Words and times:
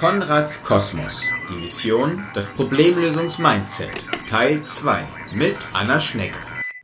Konrads 0.00 0.64
Kosmos. 0.64 1.22
Die 1.50 1.56
Mission, 1.56 2.24
das 2.32 2.46
Problemlösungs-Mindset. 2.46 4.02
Teil 4.30 4.64
2 4.64 5.06
mit 5.34 5.58
Anna 5.74 6.00
Schnecker. 6.00 6.38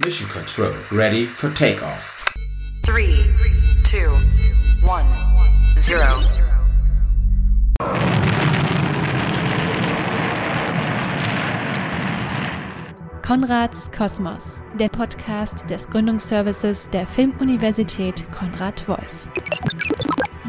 Mission 0.05 0.29
Control. 0.29 0.75
Ready 0.91 1.27
for 1.27 1.55
Takeoff. 1.55 2.19
3, 2.85 3.09
2, 3.85 4.01
1, 5.79 5.89
0. 5.89 5.99
Konrads 13.27 13.91
Kosmos, 13.97 14.61
der 14.79 14.91
Podcast 14.91 15.71
des 15.71 15.89
Gründungsservices 15.89 16.91
der 16.91 17.07
Filmuniversität 17.07 18.31
Konrad 18.31 18.87
Wolf. 18.87 19.11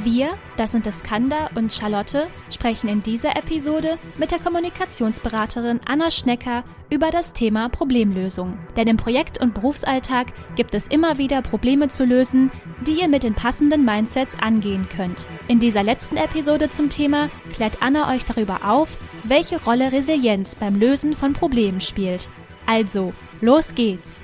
Wir, 0.09 0.37
das 0.55 0.71
sind 0.71 0.87
Iskander 0.87 1.49
und 1.55 1.73
Charlotte, 1.73 2.27
sprechen 2.49 2.87
in 2.87 3.03
dieser 3.03 3.35
Episode 3.35 3.97
mit 4.17 4.31
der 4.31 4.39
Kommunikationsberaterin 4.39 5.81
Anna 5.85 6.11
Schnecker 6.11 6.63
über 6.89 7.11
das 7.11 7.33
Thema 7.33 7.67
Problemlösung. 7.67 8.57
Denn 8.77 8.87
im 8.87 8.95
Projekt- 8.95 9.37
und 9.41 9.53
Berufsalltag 9.53 10.27
gibt 10.55 10.73
es 10.75 10.87
immer 10.87 11.17
wieder 11.17 11.41
Probleme 11.41 11.89
zu 11.89 12.05
lösen, 12.05 12.51
die 12.85 13.01
ihr 13.01 13.09
mit 13.09 13.23
den 13.23 13.33
passenden 13.33 13.83
Mindsets 13.83 14.33
angehen 14.39 14.87
könnt. 14.87 15.27
In 15.49 15.59
dieser 15.59 15.83
letzten 15.83 16.15
Episode 16.15 16.69
zum 16.69 16.89
Thema 16.89 17.29
klärt 17.51 17.81
Anna 17.81 18.09
euch 18.15 18.23
darüber 18.23 18.59
auf, 18.63 18.97
welche 19.25 19.61
Rolle 19.61 19.91
Resilienz 19.91 20.55
beim 20.55 20.79
Lösen 20.79 21.17
von 21.17 21.33
Problemen 21.33 21.81
spielt. 21.81 22.29
Also, 22.65 23.13
los 23.41 23.75
geht's! 23.75 24.21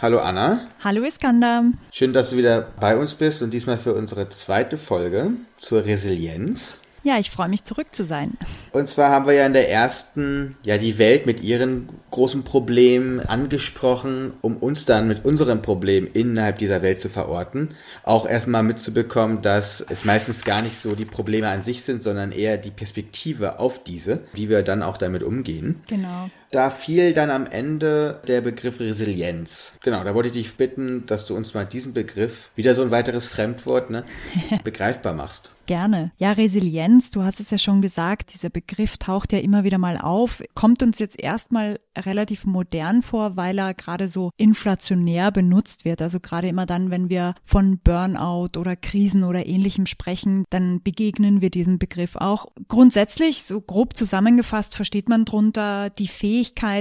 Hallo 0.00 0.20
Anna. 0.20 0.68
Hallo 0.84 1.02
Iskander. 1.02 1.64
Schön, 1.90 2.12
dass 2.12 2.30
du 2.30 2.36
wieder 2.36 2.68
bei 2.78 2.96
uns 2.96 3.16
bist 3.16 3.42
und 3.42 3.50
diesmal 3.50 3.78
für 3.78 3.94
unsere 3.94 4.28
zweite 4.28 4.78
Folge 4.78 5.32
zur 5.56 5.84
Resilienz. 5.86 6.78
Ja, 7.02 7.18
ich 7.18 7.30
freue 7.30 7.48
mich 7.48 7.64
zurück 7.64 7.88
zu 7.90 8.04
sein. 8.04 8.36
Und 8.70 8.88
zwar 8.88 9.10
haben 9.10 9.26
wir 9.26 9.32
ja 9.32 9.46
in 9.46 9.54
der 9.54 9.70
ersten, 9.70 10.56
ja, 10.62 10.78
die 10.78 10.98
Welt 10.98 11.26
mit 11.26 11.42
ihren 11.42 11.88
großen 12.12 12.44
Problemen 12.44 13.18
angesprochen, 13.20 14.34
um 14.40 14.56
uns 14.56 14.84
dann 14.84 15.08
mit 15.08 15.24
unserem 15.24 15.62
Problem 15.62 16.08
innerhalb 16.12 16.58
dieser 16.58 16.82
Welt 16.82 17.00
zu 17.00 17.08
verorten. 17.08 17.74
Auch 18.04 18.28
erstmal 18.28 18.62
mitzubekommen, 18.62 19.42
dass 19.42 19.84
es 19.88 20.04
meistens 20.04 20.44
gar 20.44 20.62
nicht 20.62 20.76
so 20.76 20.94
die 20.94 21.06
Probleme 21.06 21.48
an 21.48 21.64
sich 21.64 21.82
sind, 21.82 22.04
sondern 22.04 22.30
eher 22.30 22.56
die 22.56 22.70
Perspektive 22.70 23.58
auf 23.58 23.82
diese, 23.82 24.20
wie 24.32 24.48
wir 24.48 24.62
dann 24.62 24.82
auch 24.82 24.96
damit 24.96 25.24
umgehen. 25.24 25.80
Genau. 25.88 26.30
Da 26.50 26.70
fiel 26.70 27.12
dann 27.12 27.30
am 27.30 27.46
Ende 27.46 28.22
der 28.26 28.40
Begriff 28.40 28.80
Resilienz. 28.80 29.74
Genau, 29.82 30.02
da 30.02 30.14
wollte 30.14 30.28
ich 30.28 30.34
dich 30.34 30.56
bitten, 30.56 31.04
dass 31.06 31.26
du 31.26 31.36
uns 31.36 31.52
mal 31.52 31.64
diesen 31.64 31.92
Begriff, 31.92 32.50
wieder 32.54 32.74
so 32.74 32.82
ein 32.82 32.90
weiteres 32.90 33.26
Fremdwort, 33.26 33.90
ne, 33.90 34.04
begreifbar 34.64 35.12
machst. 35.12 35.50
Gerne. 35.68 36.12
Ja, 36.16 36.32
Resilienz, 36.32 37.10
du 37.10 37.24
hast 37.24 37.40
es 37.40 37.50
ja 37.50 37.58
schon 37.58 37.82
gesagt, 37.82 38.32
dieser 38.32 38.48
Begriff 38.48 38.96
taucht 38.96 39.34
ja 39.34 39.38
immer 39.38 39.64
wieder 39.64 39.76
mal 39.76 39.98
auf, 39.98 40.42
kommt 40.54 40.82
uns 40.82 40.98
jetzt 40.98 41.20
erstmal 41.20 41.78
relativ 41.94 42.46
modern 42.46 43.02
vor, 43.02 43.36
weil 43.36 43.58
er 43.58 43.74
gerade 43.74 44.08
so 44.08 44.30
inflationär 44.38 45.30
benutzt 45.30 45.84
wird. 45.84 46.00
Also 46.00 46.20
gerade 46.20 46.48
immer 46.48 46.64
dann, 46.64 46.90
wenn 46.90 47.10
wir 47.10 47.34
von 47.42 47.78
Burnout 47.80 48.58
oder 48.58 48.76
Krisen 48.76 49.24
oder 49.24 49.44
ähnlichem 49.44 49.84
sprechen, 49.84 50.44
dann 50.48 50.82
begegnen 50.82 51.42
wir 51.42 51.50
diesem 51.50 51.78
Begriff 51.78 52.16
auch. 52.16 52.46
Grundsätzlich, 52.68 53.42
so 53.42 53.60
grob 53.60 53.94
zusammengefasst, 53.94 54.74
versteht 54.74 55.10
man 55.10 55.26
drunter 55.26 55.90
die 55.90 56.08
Fähigkeit, 56.08 56.37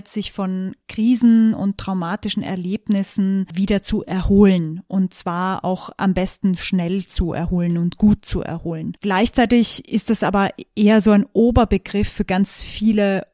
sich 0.07 0.31
von 0.31 0.75
Krisen 0.87 1.53
und 1.53 1.77
traumatischen 1.77 2.43
Erlebnissen 2.43 3.45
wieder 3.53 3.81
zu 3.81 4.03
erholen. 4.03 4.81
Und 4.87 5.13
zwar 5.13 5.63
auch 5.65 5.89
am 5.97 6.13
besten 6.13 6.57
schnell 6.57 7.05
zu 7.05 7.33
erholen 7.33 7.77
und 7.77 7.97
gut 7.97 8.25
zu 8.25 8.41
erholen. 8.41 8.95
Gleichzeitig 9.01 9.87
ist 9.87 10.09
es 10.09 10.23
aber 10.23 10.49
eher 10.75 11.01
so 11.01 11.11
ein 11.11 11.25
Oberbegriff 11.33 12.09
für 12.09 12.25
ganz 12.25 12.63
viele 12.63 13.27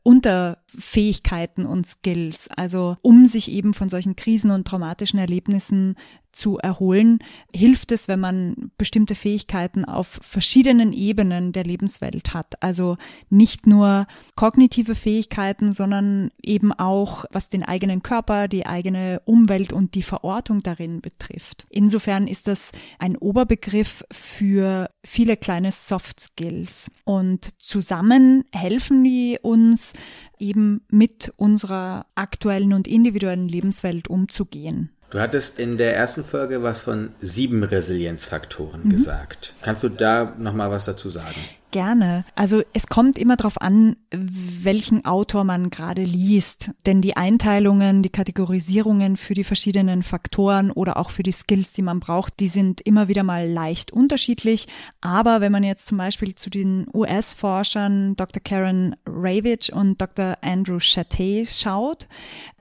Unterfähigkeiten 0.74 1.66
und 1.66 1.86
Skills. 1.86 2.48
Also 2.56 2.98
um 3.02 3.26
sich 3.26 3.52
eben 3.52 3.74
von 3.74 3.90
solchen 3.90 4.16
Krisen 4.16 4.52
und 4.52 4.68
traumatischen 4.68 5.20
Erlebnissen 5.20 5.96
zu 6.32 6.58
erholen, 6.58 7.20
hilft 7.54 7.92
es, 7.92 8.08
wenn 8.08 8.20
man 8.20 8.72
bestimmte 8.78 9.14
Fähigkeiten 9.14 9.86
auf 9.86 10.20
verschiedenen 10.24 10.92
Ebenen 10.92 11.52
der 11.52 11.64
Lebenswelt 11.64 12.34
hat. 12.34 12.62
Also 12.62 12.98
nicht 13.30 13.68
nur 13.68 14.08
kognitive 14.36 14.96
Fähigkeiten, 14.96 15.74
sondern 15.74 16.32
eben 16.42 16.74
auch, 16.74 17.26
was 17.32 17.50
den 17.50 17.64
eigenen 17.64 18.02
Körper, 18.02 18.48
die 18.48 18.66
eigene 18.66 19.22
Umwelt 19.26 19.74
und 19.74 19.94
die 19.94 20.02
Verortung 20.02 20.64
darin 20.64 21.02
betrifft. 21.02 21.68
Insofern 21.70 22.28
ist 22.28 22.48
das 22.48 22.72
ein 22.98 23.16
Oberbegriff 23.16 24.04
für 24.12 24.90
viele 25.06 25.38
kleine 25.38 25.72
Soft 25.72 26.20
Skills. 26.20 26.90
Und 27.06 27.62
zusammen 27.62 28.44
helfen 28.52 29.04
die 29.04 29.38
uns 29.40 29.94
eben 30.44 30.82
mit 30.90 31.34
unserer 31.38 32.06
aktuellen 32.16 32.74
und 32.74 32.88
individuellen 32.88 33.48
Lebenswelt 33.48 34.10
umzugehen. 34.10 34.90
Du 35.10 35.20
hattest 35.20 35.60
in 35.60 35.78
der 35.78 35.96
ersten 35.96 36.24
Folge 36.24 36.64
was 36.64 36.80
von 36.80 37.12
sieben 37.22 37.64
Resilienzfaktoren 37.64 38.84
mhm. 38.84 38.90
gesagt. 38.90 39.54
Kannst 39.62 39.84
du 39.84 39.90
da 39.90 40.36
nochmal 40.38 40.70
was 40.70 40.86
dazu 40.86 41.10
sagen? 41.10 41.40
Gerne. 41.74 42.24
Also 42.36 42.62
es 42.74 42.86
kommt 42.86 43.18
immer 43.18 43.36
darauf 43.36 43.60
an, 43.60 43.96
welchen 44.12 45.06
Autor 45.06 45.44
man 45.44 45.72
gerade 45.72 46.04
liest. 46.04 46.70
Denn 46.86 47.02
die 47.02 47.18
Einteilungen, 47.18 48.04
die 48.04 48.12
Kategorisierungen 48.12 49.18
für 49.18 49.34
die 49.34 49.44
verschiedenen 49.44 50.04
Faktoren 50.04 50.70
oder 50.70 50.98
auch 50.98 51.10
für 51.10 51.24
die 51.24 51.32
Skills, 51.32 51.74
die 51.74 51.82
man 51.82 52.00
braucht, 52.00 52.40
die 52.40 52.48
sind 52.48 52.80
immer 52.82 53.08
wieder 53.08 53.24
mal 53.24 53.50
leicht 53.50 53.92
unterschiedlich. 53.92 54.68
Aber 55.02 55.42
wenn 55.42 55.52
man 55.52 55.64
jetzt 55.64 55.88
zum 55.88 55.98
Beispiel 55.98 56.36
zu 56.36 56.52
den 56.52 56.86
US-Forschern 56.94 58.16
Dr. 58.18 58.44
Karen 58.44 58.96
Ravitch 59.08 59.72
und 59.72 60.00
Dr. 60.00 60.38
Andrew 60.42 60.78
Chatté 60.78 61.48
schaut, 61.50 62.08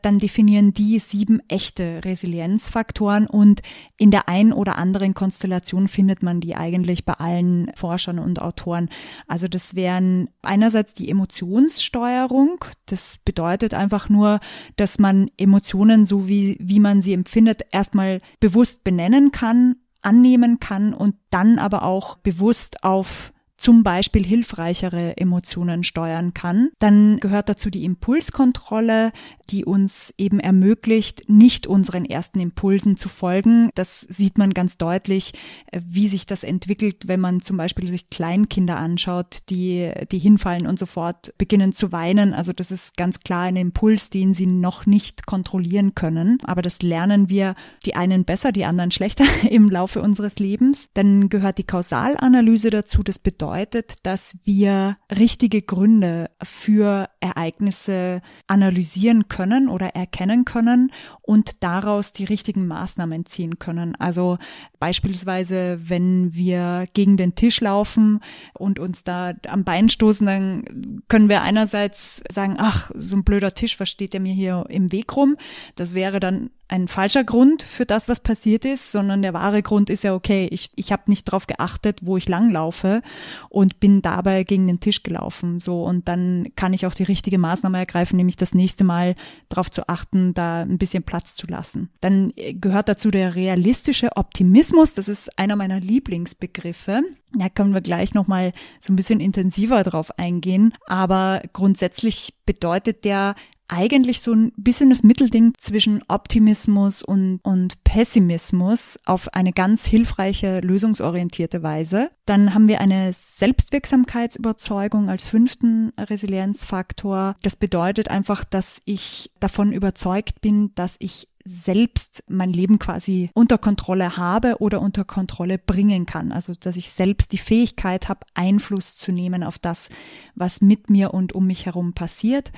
dann 0.00 0.18
definieren 0.18 0.72
die 0.72 0.98
sieben 0.98 1.40
echte 1.48 2.00
Resilienzfaktoren 2.04 3.26
und 3.26 3.60
in 3.96 4.10
der 4.10 4.28
einen 4.28 4.52
oder 4.52 4.76
anderen 4.76 5.14
Konstellation 5.14 5.86
findet 5.86 6.22
man 6.22 6.40
die 6.40 6.56
eigentlich 6.56 7.04
bei 7.04 7.14
allen 7.14 7.70
Forschern 7.74 8.18
und 8.18 8.42
Autoren. 8.42 8.88
Also 9.26 9.48
das 9.48 9.74
wären 9.74 10.30
einerseits 10.42 10.94
die 10.94 11.10
Emotionssteuerung. 11.10 12.64
Das 12.86 13.18
bedeutet 13.24 13.74
einfach 13.74 14.08
nur, 14.08 14.40
dass 14.76 14.98
man 14.98 15.30
Emotionen 15.36 16.04
so 16.04 16.28
wie, 16.28 16.56
wie 16.60 16.80
man 16.80 17.02
sie 17.02 17.12
empfindet, 17.12 17.62
erstmal 17.72 18.20
bewusst 18.40 18.84
benennen 18.84 19.32
kann, 19.32 19.76
annehmen 20.02 20.60
kann 20.60 20.94
und 20.94 21.16
dann 21.30 21.58
aber 21.58 21.82
auch 21.84 22.16
bewusst 22.16 22.84
auf 22.84 23.31
zum 23.62 23.84
Beispiel 23.84 24.26
hilfreichere 24.26 25.16
Emotionen 25.18 25.84
steuern 25.84 26.34
kann. 26.34 26.70
Dann 26.80 27.20
gehört 27.20 27.48
dazu 27.48 27.70
die 27.70 27.84
Impulskontrolle, 27.84 29.12
die 29.50 29.64
uns 29.64 30.12
eben 30.18 30.40
ermöglicht, 30.40 31.28
nicht 31.28 31.68
unseren 31.68 32.04
ersten 32.04 32.40
Impulsen 32.40 32.96
zu 32.96 33.08
folgen. 33.08 33.70
Das 33.76 34.00
sieht 34.00 34.36
man 34.36 34.52
ganz 34.52 34.78
deutlich, 34.78 35.34
äh, 35.70 35.80
wie 35.86 36.08
sich 36.08 36.26
das 36.26 36.42
entwickelt, 36.42 37.06
wenn 37.06 37.20
man 37.20 37.40
zum 37.40 37.56
Beispiel 37.56 37.86
sich 37.86 38.10
Kleinkinder 38.10 38.78
anschaut, 38.78 39.38
die, 39.48 39.92
die 40.10 40.18
hinfallen 40.18 40.66
und 40.66 40.80
sofort 40.80 41.32
beginnen 41.38 41.72
zu 41.72 41.92
weinen. 41.92 42.34
Also 42.34 42.52
das 42.52 42.72
ist 42.72 42.96
ganz 42.96 43.20
klar 43.20 43.42
ein 43.42 43.54
Impuls, 43.54 44.10
den 44.10 44.34
sie 44.34 44.46
noch 44.46 44.86
nicht 44.86 45.24
kontrollieren 45.24 45.94
können. 45.94 46.38
Aber 46.42 46.62
das 46.62 46.82
lernen 46.82 47.28
wir, 47.28 47.54
die 47.86 47.94
einen 47.94 48.24
besser, 48.24 48.50
die 48.50 48.64
anderen 48.64 48.90
schlechter 48.90 49.24
im 49.48 49.68
Laufe 49.68 50.02
unseres 50.02 50.40
Lebens. 50.40 50.88
Dann 50.94 51.28
gehört 51.28 51.58
die 51.58 51.64
Kausalanalyse 51.64 52.70
dazu. 52.70 53.04
Das 53.04 53.20
bedeutet, 53.20 53.51
bedeutet, 53.52 54.06
dass 54.06 54.38
wir 54.44 54.96
richtige 55.10 55.60
Gründe 55.60 56.30
für 56.42 57.10
Ereignisse 57.20 58.22
analysieren 58.46 59.28
können 59.28 59.68
oder 59.68 59.88
erkennen 59.88 60.46
können 60.46 60.90
und 61.20 61.62
daraus 61.62 62.14
die 62.14 62.24
richtigen 62.24 62.66
Maßnahmen 62.66 63.26
ziehen 63.26 63.58
können. 63.58 63.94
Also 63.96 64.38
beispielsweise, 64.80 65.78
wenn 65.86 66.34
wir 66.34 66.86
gegen 66.94 67.18
den 67.18 67.34
Tisch 67.34 67.60
laufen 67.60 68.20
und 68.54 68.78
uns 68.78 69.04
da 69.04 69.34
am 69.46 69.64
Bein 69.64 69.90
stoßen, 69.90 70.26
dann 70.26 71.02
können 71.08 71.28
wir 71.28 71.42
einerseits 71.42 72.22
sagen, 72.30 72.56
ach, 72.58 72.90
so 72.94 73.16
ein 73.16 73.24
blöder 73.24 73.52
Tisch, 73.52 73.78
was 73.78 73.90
steht 73.90 74.14
der 74.14 74.20
mir 74.20 74.32
hier 74.32 74.64
im 74.70 74.92
Weg 74.92 75.14
rum? 75.14 75.36
Das 75.76 75.92
wäre 75.92 76.20
dann 76.20 76.48
ein 76.72 76.88
falscher 76.88 77.22
Grund 77.22 77.62
für 77.62 77.84
das, 77.84 78.08
was 78.08 78.20
passiert 78.20 78.64
ist, 78.64 78.92
sondern 78.92 79.20
der 79.20 79.34
wahre 79.34 79.62
Grund 79.62 79.90
ist 79.90 80.04
ja, 80.04 80.14
okay, 80.14 80.48
ich, 80.50 80.70
ich 80.74 80.90
habe 80.90 81.02
nicht 81.06 81.28
darauf 81.28 81.46
geachtet, 81.46 81.98
wo 82.02 82.16
ich 82.16 82.30
langlaufe 82.30 83.02
und 83.50 83.78
bin 83.78 84.00
dabei 84.00 84.42
gegen 84.44 84.66
den 84.66 84.80
Tisch 84.80 85.02
gelaufen. 85.02 85.60
So, 85.60 85.84
und 85.84 86.08
dann 86.08 86.48
kann 86.56 86.72
ich 86.72 86.86
auch 86.86 86.94
die 86.94 87.02
richtige 87.02 87.36
Maßnahme 87.36 87.76
ergreifen, 87.76 88.16
nämlich 88.16 88.36
das 88.36 88.54
nächste 88.54 88.84
Mal 88.84 89.16
darauf 89.50 89.70
zu 89.70 89.86
achten, 89.86 90.32
da 90.32 90.62
ein 90.62 90.78
bisschen 90.78 91.02
Platz 91.02 91.34
zu 91.34 91.46
lassen. 91.46 91.90
Dann 92.00 92.32
äh, 92.36 92.54
gehört 92.54 92.88
dazu 92.88 93.10
der 93.10 93.34
realistische 93.34 94.16
Optimismus. 94.16 94.94
Das 94.94 95.08
ist 95.08 95.38
einer 95.38 95.56
meiner 95.56 95.78
Lieblingsbegriffe. 95.78 97.02
Da 97.34 97.48
können 97.50 97.74
wir 97.74 97.80
gleich 97.82 98.14
nochmal 98.14 98.52
so 98.80 98.92
ein 98.92 98.96
bisschen 98.96 99.20
intensiver 99.20 99.82
drauf 99.82 100.18
eingehen. 100.18 100.72
Aber 100.86 101.42
grundsätzlich 101.52 102.34
bedeutet 102.46 103.04
der 103.04 103.34
eigentlich 103.72 104.20
so 104.20 104.34
ein 104.34 104.52
bisschen 104.56 104.90
das 104.90 105.02
Mittelding 105.02 105.54
zwischen 105.56 106.02
Optimismus 106.08 107.02
und, 107.02 107.40
und 107.42 107.82
Pessimismus 107.84 108.98
auf 109.06 109.32
eine 109.32 109.52
ganz 109.52 109.86
hilfreiche, 109.86 110.60
lösungsorientierte 110.60 111.62
Weise. 111.62 112.10
Dann 112.26 112.52
haben 112.52 112.68
wir 112.68 112.82
eine 112.82 113.12
Selbstwirksamkeitsüberzeugung 113.14 115.08
als 115.08 115.26
fünften 115.26 115.92
Resilienzfaktor. 115.98 117.34
Das 117.42 117.56
bedeutet 117.56 118.10
einfach, 118.10 118.44
dass 118.44 118.80
ich 118.84 119.30
davon 119.40 119.72
überzeugt 119.72 120.42
bin, 120.42 120.74
dass 120.74 120.96
ich 120.98 121.28
selbst 121.44 122.22
mein 122.28 122.52
Leben 122.52 122.78
quasi 122.78 123.30
unter 123.34 123.58
Kontrolle 123.58 124.16
habe 124.16 124.58
oder 124.60 124.80
unter 124.80 125.04
Kontrolle 125.04 125.58
bringen 125.58 126.06
kann. 126.06 126.30
Also 126.30 126.52
dass 126.58 126.76
ich 126.76 126.90
selbst 126.90 127.32
die 127.32 127.38
Fähigkeit 127.38 128.08
habe, 128.08 128.20
Einfluss 128.34 128.96
zu 128.96 129.12
nehmen 129.12 129.42
auf 129.42 129.58
das, 129.58 129.88
was 130.34 130.60
mit 130.60 130.90
mir 130.90 131.14
und 131.14 131.32
um 131.32 131.46
mich 131.46 131.66
herum 131.66 131.94
passiert. 131.94 132.52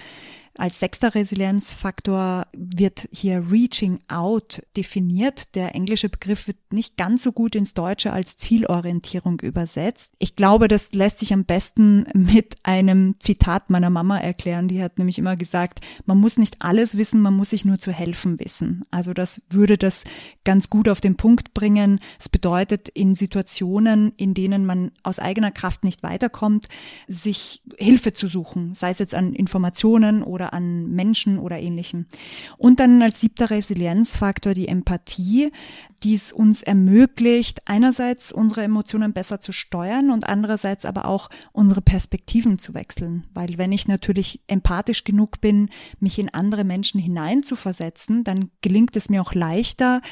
Als 0.57 0.79
sechster 0.79 1.17
Resilienzfaktor 1.17 2.47
wird 2.53 3.09
hier 3.11 3.51
Reaching 3.51 3.99
Out 4.07 4.63
definiert. 4.77 5.57
Der 5.57 5.75
englische 5.75 6.09
Begriff 6.09 6.47
wird 6.47 6.59
nicht 6.71 6.97
ganz 6.97 7.25
so 7.25 7.33
gut 7.33 7.57
ins 7.57 7.75
Deutsche 7.75 8.13
als 8.13 8.37
Zielorientierung 8.37 9.41
übersetzt. 9.41 10.13
Ich 10.21 10.37
glaube, 10.37 10.69
das 10.69 10.93
lässt 10.93 11.19
sich 11.19 11.33
am 11.33 11.45
besten 11.45 12.07
mit 12.15 12.55
einem 12.63 13.19
Zitat 13.19 13.69
meiner 13.69 13.91
Mama 13.91 14.17
erklären. 14.19 14.69
Die 14.69 14.81
hat 14.81 14.97
nämlich 14.97 15.19
immer 15.19 15.37
gesagt, 15.37 15.81
man 16.07 16.19
muss 16.19 16.37
nicht 16.37 16.63
alles 16.63 16.97
wissen, 16.97 17.21
man 17.21 17.35
muss 17.35 17.51
sich 17.51 17.65
nur 17.65 17.81
zu 17.81 17.91
helfen 17.91 18.39
wissen. 18.39 18.85
Also 18.93 19.13
das 19.13 19.43
würde 19.51 19.77
das 19.77 20.05
ganz 20.45 20.71
gut 20.71 20.89
auf 20.89 21.01
den 21.01 21.17
Punkt 21.17 21.53
bringen. 21.55 21.99
Es 22.21 22.29
bedeutet 22.29 22.89
in 22.91 23.15
Situationen, 23.15 24.13
in 24.19 24.35
denen 24.35 24.67
man 24.67 24.93
aus 25.03 25.19
eigener 25.19 25.51
Kraft 25.51 25.83
nicht 25.83 26.05
weiterkommt, 26.05 26.69
sich 27.09 27.61
Hilfe 27.77 28.13
zu 28.13 28.29
suchen, 28.29 28.75
sei 28.75 28.91
es 28.91 29.01
jetzt 29.01 29.17
an 29.17 29.33
Informationen 29.33 30.23
oder 30.23 30.44
oder 30.45 30.53
an 30.53 30.91
Menschen 30.91 31.39
oder 31.39 31.59
ähnlichem. 31.59 32.07
Und 32.59 32.81
dann 32.81 33.01
als 33.03 33.21
siebter 33.21 33.51
Resilienzfaktor 33.51 34.55
die 34.55 34.69
Empathie, 34.69 35.51
die 36.05 36.15
es 36.15 36.33
uns 36.33 36.63
ermöglicht, 36.63 37.63
einerseits 37.65 38.31
unsere 38.31 38.63
Emotionen 38.63 39.15
besser 39.15 39.41
zu 39.41 39.53
steuern 39.53 40.11
und 40.11 40.29
andererseits 40.29 40.85
aber 40.85 41.07
auch 41.07 41.31
unsere 41.53 41.81
Perspektiven 41.81 42.59
zu 42.59 42.75
wechseln. 42.75 43.27
Weil 43.33 43.57
wenn 43.57 43.73
ich 43.73 43.89
natürlich 43.89 44.41
empathisch 44.47 45.05
genug 45.05 45.41
bin, 45.41 45.71
mich 46.01 46.19
in 46.19 46.29
andere 46.29 46.63
Menschen 46.63 47.01
hineinzuversetzen, 47.01 48.23
dann 48.23 48.51
gelingt 48.61 48.97
es 48.97 49.09
mir 49.09 49.23
auch 49.23 49.33
leichter, 49.35 50.03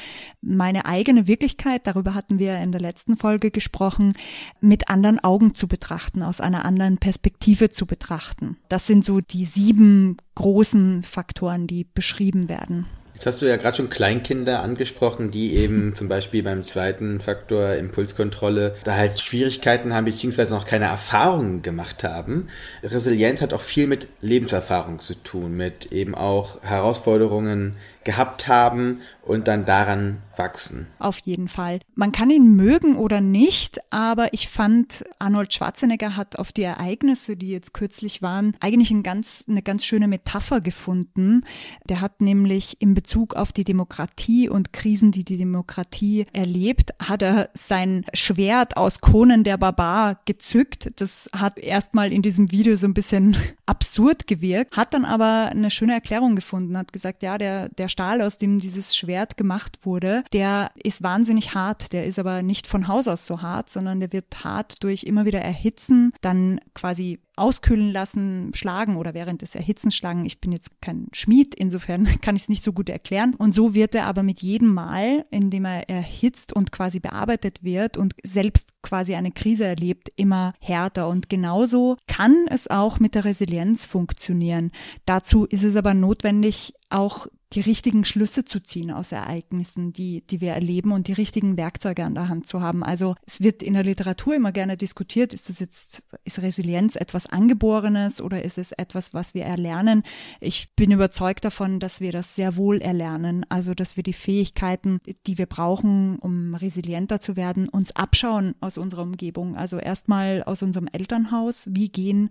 meine 0.41 0.85
eigene 0.85 1.27
Wirklichkeit, 1.27 1.85
darüber 1.85 2.15
hatten 2.15 2.39
wir 2.39 2.57
in 2.57 2.71
der 2.71 2.81
letzten 2.81 3.15
Folge 3.15 3.51
gesprochen, 3.51 4.13
mit 4.61 4.89
anderen 4.89 5.23
Augen 5.23 5.53
zu 5.53 5.67
betrachten, 5.67 6.23
aus 6.23 6.41
einer 6.41 6.65
anderen 6.65 6.97
Perspektive 6.97 7.69
zu 7.69 7.85
betrachten. 7.85 8.57
Das 8.67 8.87
sind 8.87 9.05
so 9.05 9.21
die 9.21 9.45
sieben 9.45 10.17
großen 10.33 11.03
Faktoren, 11.03 11.67
die 11.67 11.83
beschrieben 11.83 12.49
werden. 12.49 12.87
Jetzt 13.13 13.25
hast 13.25 13.41
du 13.41 13.45
ja 13.45 13.57
gerade 13.57 13.77
schon 13.77 13.89
Kleinkinder 13.89 14.61
angesprochen, 14.61 15.31
die 15.31 15.55
eben 15.55 15.95
zum 15.95 16.07
Beispiel 16.07 16.43
beim 16.43 16.63
zweiten 16.63 17.19
Faktor 17.19 17.71
Impulskontrolle 17.73 18.75
da 18.83 18.95
halt 18.95 19.19
Schwierigkeiten 19.19 19.93
haben, 19.93 20.05
beziehungsweise 20.05 20.53
noch 20.53 20.65
keine 20.65 20.85
Erfahrungen 20.85 21.61
gemacht 21.61 22.03
haben. 22.03 22.47
Resilienz 22.83 23.41
hat 23.41 23.53
auch 23.53 23.61
viel 23.61 23.87
mit 23.87 24.07
Lebenserfahrung 24.21 24.99
zu 24.99 25.15
tun, 25.15 25.55
mit 25.55 25.91
eben 25.91 26.15
auch 26.15 26.61
Herausforderungen 26.63 27.75
gehabt 28.05 28.47
haben 28.47 29.01
und 29.21 29.47
dann 29.47 29.65
daran 29.65 30.21
wachsen. 30.37 30.87
Auf 30.99 31.19
jeden 31.19 31.47
Fall. 31.47 31.79
Man 31.95 32.11
kann 32.11 32.29
ihn 32.29 32.55
mögen 32.55 32.95
oder 32.95 33.21
nicht, 33.21 33.79
aber 33.91 34.33
ich 34.33 34.49
fand, 34.49 35.03
Arnold 35.19 35.53
Schwarzenegger 35.53 36.15
hat 36.15 36.37
auf 36.39 36.51
die 36.51 36.63
Ereignisse, 36.63 37.35
die 37.35 37.49
jetzt 37.49 37.73
kürzlich 37.73 38.21
waren, 38.21 38.55
eigentlich 38.59 38.91
ein 38.91 39.03
ganz, 39.03 39.45
eine 39.47 39.61
ganz 39.61 39.85
schöne 39.85 40.07
Metapher 40.07 40.61
gefunden. 40.61 41.41
Der 41.87 42.01
hat 42.01 42.21
nämlich 42.21 42.81
in 42.81 42.93
Bezug 42.93 43.35
auf 43.35 43.51
die 43.51 43.63
Demokratie 43.63 44.49
und 44.49 44.73
Krisen, 44.73 45.11
die 45.11 45.23
die 45.23 45.37
Demokratie 45.37 46.25
erlebt, 46.33 46.93
hat 46.99 47.21
er 47.21 47.49
sein 47.53 48.05
Schwert 48.13 48.77
aus 48.77 49.01
Konen 49.01 49.43
der 49.43 49.57
Barbar 49.57 50.19
gezückt. 50.25 50.91
Das 50.97 51.29
hat 51.35 51.59
erstmal 51.59 52.11
in 52.11 52.21
diesem 52.21 52.51
Video 52.51 52.75
so 52.75 52.87
ein 52.87 52.93
bisschen 52.93 53.37
absurd 53.65 54.27
gewirkt, 54.27 54.75
hat 54.75 54.93
dann 54.93 55.05
aber 55.05 55.49
eine 55.51 55.69
schöne 55.69 55.93
Erklärung 55.93 56.35
gefunden, 56.35 56.77
hat 56.77 56.93
gesagt, 56.93 57.23
ja, 57.23 57.37
der, 57.37 57.69
der 57.69 57.89
Stahl, 57.93 58.21
aus 58.21 58.37
dem 58.37 58.59
dieses 58.59 58.95
Schwert 58.95 59.37
gemacht 59.37 59.85
wurde, 59.85 60.23
der 60.33 60.71
ist 60.75 61.03
wahnsinnig 61.03 61.53
hart. 61.53 61.93
Der 61.93 62.05
ist 62.05 62.17
aber 62.17 62.41
nicht 62.41 62.65
von 62.65 62.87
Haus 62.87 63.07
aus 63.07 63.27
so 63.27 63.41
hart, 63.43 63.69
sondern 63.69 63.99
der 63.99 64.11
wird 64.11 64.43
hart 64.43 64.83
durch 64.83 65.03
immer 65.03 65.25
wieder 65.25 65.39
erhitzen, 65.39 66.11
dann 66.21 66.59
quasi 66.73 67.19
auskühlen 67.35 67.91
lassen, 67.91 68.51
schlagen 68.53 68.95
oder 68.95 69.13
während 69.13 69.41
des 69.41 69.55
Erhitzens 69.55 69.95
schlagen. 69.95 70.25
Ich 70.25 70.39
bin 70.39 70.51
jetzt 70.51 70.81
kein 70.81 71.07
Schmied, 71.13 71.55
insofern 71.55 72.05
kann 72.21 72.35
ich 72.35 72.43
es 72.43 72.49
nicht 72.49 72.63
so 72.63 72.73
gut 72.73 72.89
erklären. 72.89 73.35
Und 73.35 73.53
so 73.53 73.73
wird 73.73 73.95
er 73.95 74.05
aber 74.05 74.23
mit 74.23 74.41
jedem 74.41 74.73
Mal, 74.73 75.25
in 75.31 75.49
dem 75.49 75.65
er 75.65 75.89
erhitzt 75.89 76.53
und 76.53 76.71
quasi 76.71 76.99
bearbeitet 76.99 77.63
wird 77.63 77.97
und 77.97 78.13
selbst 78.23 78.69
quasi 78.81 79.15
eine 79.15 79.31
Krise 79.31 79.65
erlebt, 79.65 80.11
immer 80.15 80.53
härter. 80.59 81.07
Und 81.07 81.29
genauso 81.29 81.97
kann 82.07 82.45
es 82.49 82.69
auch 82.69 82.99
mit 82.99 83.15
der 83.15 83.25
Resilienz 83.25 83.85
funktionieren. 83.85 84.71
Dazu 85.05 85.45
ist 85.45 85.63
es 85.63 85.75
aber 85.75 85.93
notwendig, 85.93 86.73
auch 86.89 87.27
die 87.53 87.61
richtigen 87.61 88.03
Schlüsse 88.03 88.45
zu 88.45 88.61
ziehen 88.61 88.91
aus 88.91 89.11
Ereignissen, 89.11 89.93
die, 89.93 90.25
die 90.25 90.41
wir 90.41 90.53
erleben 90.53 90.91
und 90.91 91.07
die 91.07 91.13
richtigen 91.13 91.55
Werkzeuge 91.55 92.03
an 92.03 92.15
der 92.15 92.27
Hand 92.27 92.47
zu 92.47 92.61
haben. 92.61 92.83
Also 92.83 93.15
es 93.25 93.41
wird 93.41 93.61
in 93.61 93.75
der 93.75 93.83
Literatur 93.83 94.35
immer 94.35 94.51
gerne 94.51 94.75
diskutiert, 94.75 95.33
ist 95.33 95.49
das 95.49 95.59
jetzt, 95.59 96.03
ist 96.23 96.41
Resilienz 96.41 96.95
etwas 96.95 97.27
Angeborenes 97.27 98.21
oder 98.21 98.43
ist 98.43 98.57
es 98.57 98.71
etwas, 98.71 99.13
was 99.13 99.33
wir 99.33 99.43
erlernen? 99.43 100.03
Ich 100.39 100.73
bin 100.75 100.91
überzeugt 100.91 101.45
davon, 101.45 101.79
dass 101.79 102.01
wir 102.01 102.11
das 102.11 102.35
sehr 102.35 102.57
wohl 102.57 102.81
erlernen. 102.81 103.45
Also, 103.49 103.73
dass 103.73 103.97
wir 103.97 104.03
die 104.03 104.13
Fähigkeiten, 104.13 104.99
die 105.27 105.37
wir 105.37 105.45
brauchen, 105.45 106.17
um 106.19 106.55
resilienter 106.55 107.21
zu 107.21 107.35
werden, 107.35 107.69
uns 107.69 107.95
abschauen 107.95 108.55
aus 108.61 108.77
unserer 108.77 109.03
Umgebung. 109.03 109.55
Also 109.55 109.77
erstmal 109.77 110.43
aus 110.43 110.63
unserem 110.63 110.87
Elternhaus. 110.91 111.67
Wie 111.69 111.89
gehen 111.89 112.29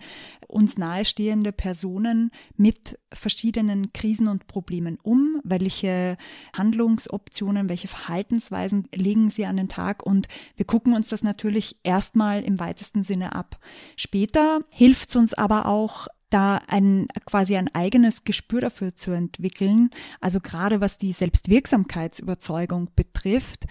uns 0.48 0.76
nahestehende 0.76 1.52
Personen 1.52 2.30
mit 2.56 2.98
verschiedenen 3.12 3.92
Krisen 3.92 4.26
und 4.26 4.46
Problemen 4.46 4.98
um? 5.02 5.11
Um? 5.12 5.40
Welche 5.44 6.16
Handlungsoptionen, 6.56 7.68
welche 7.68 7.88
Verhaltensweisen 7.88 8.88
legen 8.94 9.30
sie 9.30 9.46
an 9.46 9.56
den 9.56 9.68
Tag? 9.68 10.04
Und 10.04 10.28
wir 10.56 10.66
gucken 10.66 10.94
uns 10.94 11.08
das 11.08 11.22
natürlich 11.22 11.76
erstmal 11.82 12.42
im 12.42 12.58
weitesten 12.58 13.02
Sinne 13.02 13.34
ab. 13.34 13.58
Später 13.96 14.60
hilft 14.70 15.10
es 15.10 15.16
uns 15.16 15.34
aber 15.34 15.66
auch, 15.66 16.08
da 16.30 16.62
ein 16.66 17.08
quasi 17.26 17.56
ein 17.56 17.68
eigenes 17.74 18.24
Gespür 18.24 18.62
dafür 18.62 18.94
zu 18.94 19.10
entwickeln. 19.10 19.90
Also 20.20 20.40
gerade 20.40 20.80
was 20.80 20.96
die 20.96 21.12
Selbstwirksamkeitsüberzeugung 21.12 22.88
betrifft, 22.96 23.66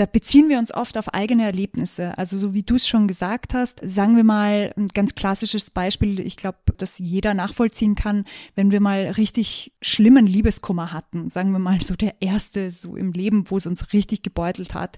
da 0.00 0.06
beziehen 0.06 0.48
wir 0.48 0.58
uns 0.58 0.72
oft 0.72 0.96
auf 0.96 1.12
eigene 1.12 1.44
Erlebnisse. 1.44 2.16
Also 2.16 2.38
so 2.38 2.54
wie 2.54 2.62
du 2.62 2.76
es 2.76 2.88
schon 2.88 3.06
gesagt 3.06 3.52
hast, 3.52 3.80
sagen 3.82 4.16
wir 4.16 4.24
mal 4.24 4.72
ein 4.78 4.88
ganz 4.88 5.14
klassisches 5.14 5.68
Beispiel, 5.68 6.20
ich 6.20 6.38
glaube, 6.38 6.56
dass 6.78 6.98
jeder 6.98 7.34
nachvollziehen 7.34 7.96
kann, 7.96 8.24
wenn 8.54 8.70
wir 8.70 8.80
mal 8.80 9.08
richtig 9.10 9.74
schlimmen 9.82 10.26
Liebeskummer 10.26 10.94
hatten, 10.94 11.28
sagen 11.28 11.52
wir 11.52 11.58
mal 11.58 11.82
so 11.82 11.96
der 11.96 12.22
erste 12.22 12.70
so 12.70 12.96
im 12.96 13.12
Leben, 13.12 13.50
wo 13.50 13.58
es 13.58 13.66
uns 13.66 13.92
richtig 13.92 14.22
gebeutelt 14.22 14.72
hat, 14.72 14.96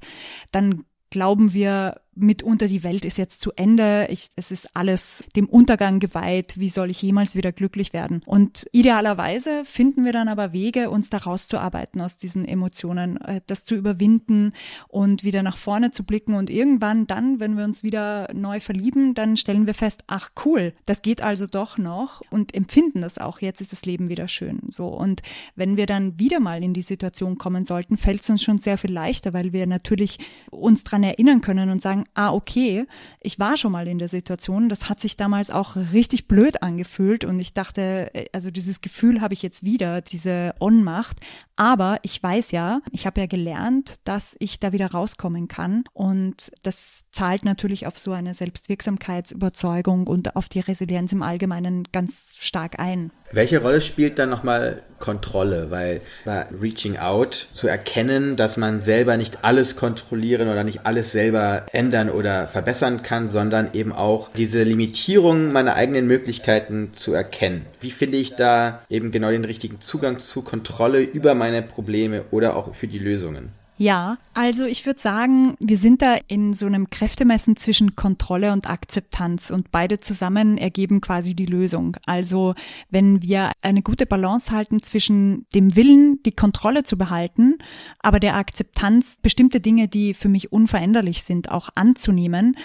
dann 0.52 0.84
glauben 1.10 1.52
wir 1.52 2.00
mitunter 2.14 2.68
die 2.68 2.84
Welt 2.84 3.04
ist 3.04 3.18
jetzt 3.18 3.40
zu 3.40 3.52
Ende, 3.56 4.06
ich, 4.10 4.30
es 4.36 4.50
ist 4.50 4.68
alles 4.74 5.24
dem 5.34 5.48
Untergang 5.48 5.98
geweiht, 5.98 6.58
wie 6.58 6.68
soll 6.68 6.90
ich 6.90 7.00
jemals 7.00 7.34
wieder 7.36 7.52
glücklich 7.52 7.92
werden? 7.92 8.22
Und 8.26 8.66
idealerweise 8.72 9.64
finden 9.64 10.04
wir 10.04 10.12
dann 10.12 10.28
aber 10.28 10.52
Wege, 10.52 10.90
uns 10.90 11.10
da 11.10 11.18
rauszuarbeiten 11.18 12.00
aus 12.00 12.18
diesen 12.18 12.44
Emotionen, 12.44 13.20
äh, 13.20 13.40
das 13.46 13.64
zu 13.64 13.74
überwinden 13.74 14.52
und 14.88 15.24
wieder 15.24 15.42
nach 15.42 15.56
vorne 15.56 15.90
zu 15.90 16.04
blicken. 16.04 16.34
Und 16.34 16.50
irgendwann 16.50 17.06
dann, 17.06 17.40
wenn 17.40 17.56
wir 17.56 17.64
uns 17.64 17.82
wieder 17.82 18.28
neu 18.34 18.60
verlieben, 18.60 19.14
dann 19.14 19.36
stellen 19.36 19.66
wir 19.66 19.74
fest, 19.74 20.04
ach 20.06 20.30
cool, 20.44 20.74
das 20.86 21.02
geht 21.02 21.22
also 21.22 21.46
doch 21.46 21.78
noch 21.78 22.22
und 22.30 22.54
empfinden 22.54 23.00
das 23.00 23.18
auch, 23.18 23.40
jetzt 23.40 23.60
ist 23.60 23.72
das 23.72 23.84
Leben 23.86 24.08
wieder 24.08 24.28
schön. 24.28 24.60
So. 24.68 24.88
Und 24.88 25.22
wenn 25.54 25.76
wir 25.76 25.86
dann 25.86 26.18
wieder 26.18 26.40
mal 26.40 26.62
in 26.62 26.74
die 26.74 26.82
Situation 26.82 27.38
kommen 27.38 27.64
sollten, 27.64 27.96
fällt 27.96 28.22
es 28.22 28.30
uns 28.30 28.42
schon 28.42 28.58
sehr 28.58 28.76
viel 28.76 28.92
leichter, 28.92 29.32
weil 29.32 29.52
wir 29.52 29.66
natürlich 29.66 30.18
uns 30.50 30.84
dran 30.84 31.02
erinnern 31.02 31.40
können 31.40 31.70
und 31.70 31.80
sagen, 31.80 32.01
sagen, 32.02 32.08
ah, 32.14 32.32
okay, 32.32 32.86
ich 33.20 33.38
war 33.38 33.56
schon 33.56 33.72
mal 33.72 33.88
in 33.88 33.98
der 33.98 34.08
Situation, 34.08 34.68
das 34.68 34.88
hat 34.88 35.00
sich 35.00 35.16
damals 35.16 35.50
auch 35.50 35.76
richtig 35.76 36.28
blöd 36.28 36.62
angefühlt 36.62 37.24
und 37.24 37.38
ich 37.38 37.54
dachte, 37.54 38.10
äh, 38.14 38.26
also 38.32 38.50
dieses 38.50 38.80
Gefühl 38.80 39.20
habe 39.20 39.34
ich 39.34 39.42
jetzt 39.42 39.64
wieder, 39.64 40.00
diese 40.00 40.54
Ohnmacht, 40.60 41.18
aber 41.56 41.98
ich 42.02 42.22
weiß 42.22 42.50
ja, 42.52 42.80
ich 42.90 43.06
habe 43.06 43.20
ja 43.20 43.26
gelernt, 43.26 43.96
dass 44.04 44.36
ich 44.40 44.58
da 44.58 44.72
wieder 44.72 44.90
rauskommen 44.90 45.48
kann 45.48 45.84
und 45.92 46.50
das 46.62 47.04
zahlt 47.12 47.44
natürlich 47.44 47.86
auf 47.86 47.98
so 47.98 48.12
eine 48.12 48.34
Selbstwirksamkeitsüberzeugung 48.34 50.06
und 50.06 50.36
auf 50.36 50.48
die 50.48 50.60
Resilienz 50.60 51.12
im 51.12 51.22
Allgemeinen 51.22 51.84
ganz 51.92 52.34
stark 52.38 52.78
ein. 52.78 53.12
Welche 53.34 53.62
Rolle 53.62 53.80
spielt 53.80 54.18
dann 54.18 54.28
nochmal 54.28 54.82
Kontrolle? 54.98 55.70
Weil 55.70 56.02
bei 56.26 56.44
Reaching 56.60 56.98
Out 56.98 57.48
zu 57.52 57.66
erkennen, 57.66 58.36
dass 58.36 58.58
man 58.58 58.82
selber 58.82 59.16
nicht 59.16 59.38
alles 59.42 59.74
kontrollieren 59.74 60.48
oder 60.48 60.64
nicht 60.64 60.84
alles 60.84 61.12
selber 61.12 61.64
ändern 61.72 62.10
oder 62.10 62.46
verbessern 62.46 63.02
kann, 63.02 63.30
sondern 63.30 63.70
eben 63.72 63.92
auch 63.92 64.28
diese 64.36 64.62
Limitierung 64.64 65.50
meiner 65.50 65.76
eigenen 65.76 66.06
Möglichkeiten 66.06 66.92
zu 66.92 67.14
erkennen. 67.14 67.64
Wie 67.80 67.90
finde 67.90 68.18
ich 68.18 68.34
da 68.34 68.82
eben 68.90 69.12
genau 69.12 69.30
den 69.30 69.46
richtigen 69.46 69.80
Zugang 69.80 70.18
zu 70.18 70.42
Kontrolle 70.42 71.00
über 71.00 71.34
meine 71.34 71.62
Probleme 71.62 72.26
oder 72.32 72.54
auch 72.54 72.74
für 72.74 72.86
die 72.86 72.98
Lösungen? 72.98 73.61
Ja, 73.82 74.18
also 74.32 74.64
ich 74.64 74.86
würde 74.86 75.00
sagen, 75.00 75.56
wir 75.58 75.76
sind 75.76 76.02
da 76.02 76.16
in 76.28 76.54
so 76.54 76.66
einem 76.66 76.88
Kräftemessen 76.88 77.56
zwischen 77.56 77.96
Kontrolle 77.96 78.52
und 78.52 78.70
Akzeptanz 78.70 79.50
und 79.50 79.72
beide 79.72 79.98
zusammen 79.98 80.56
ergeben 80.56 81.00
quasi 81.00 81.34
die 81.34 81.46
Lösung. 81.46 81.96
Also 82.06 82.54
wenn 82.90 83.22
wir 83.22 83.50
eine 83.60 83.82
gute 83.82 84.06
Balance 84.06 84.52
halten 84.52 84.84
zwischen 84.84 85.46
dem 85.52 85.74
Willen, 85.74 86.22
die 86.22 86.30
Kontrolle 86.30 86.84
zu 86.84 86.96
behalten, 86.96 87.58
aber 87.98 88.20
der 88.20 88.36
Akzeptanz, 88.36 89.18
bestimmte 89.20 89.58
Dinge, 89.58 89.88
die 89.88 90.14
für 90.14 90.28
mich 90.28 90.52
unveränderlich 90.52 91.24
sind, 91.24 91.50
auch 91.50 91.68
anzunehmen, 91.74 92.56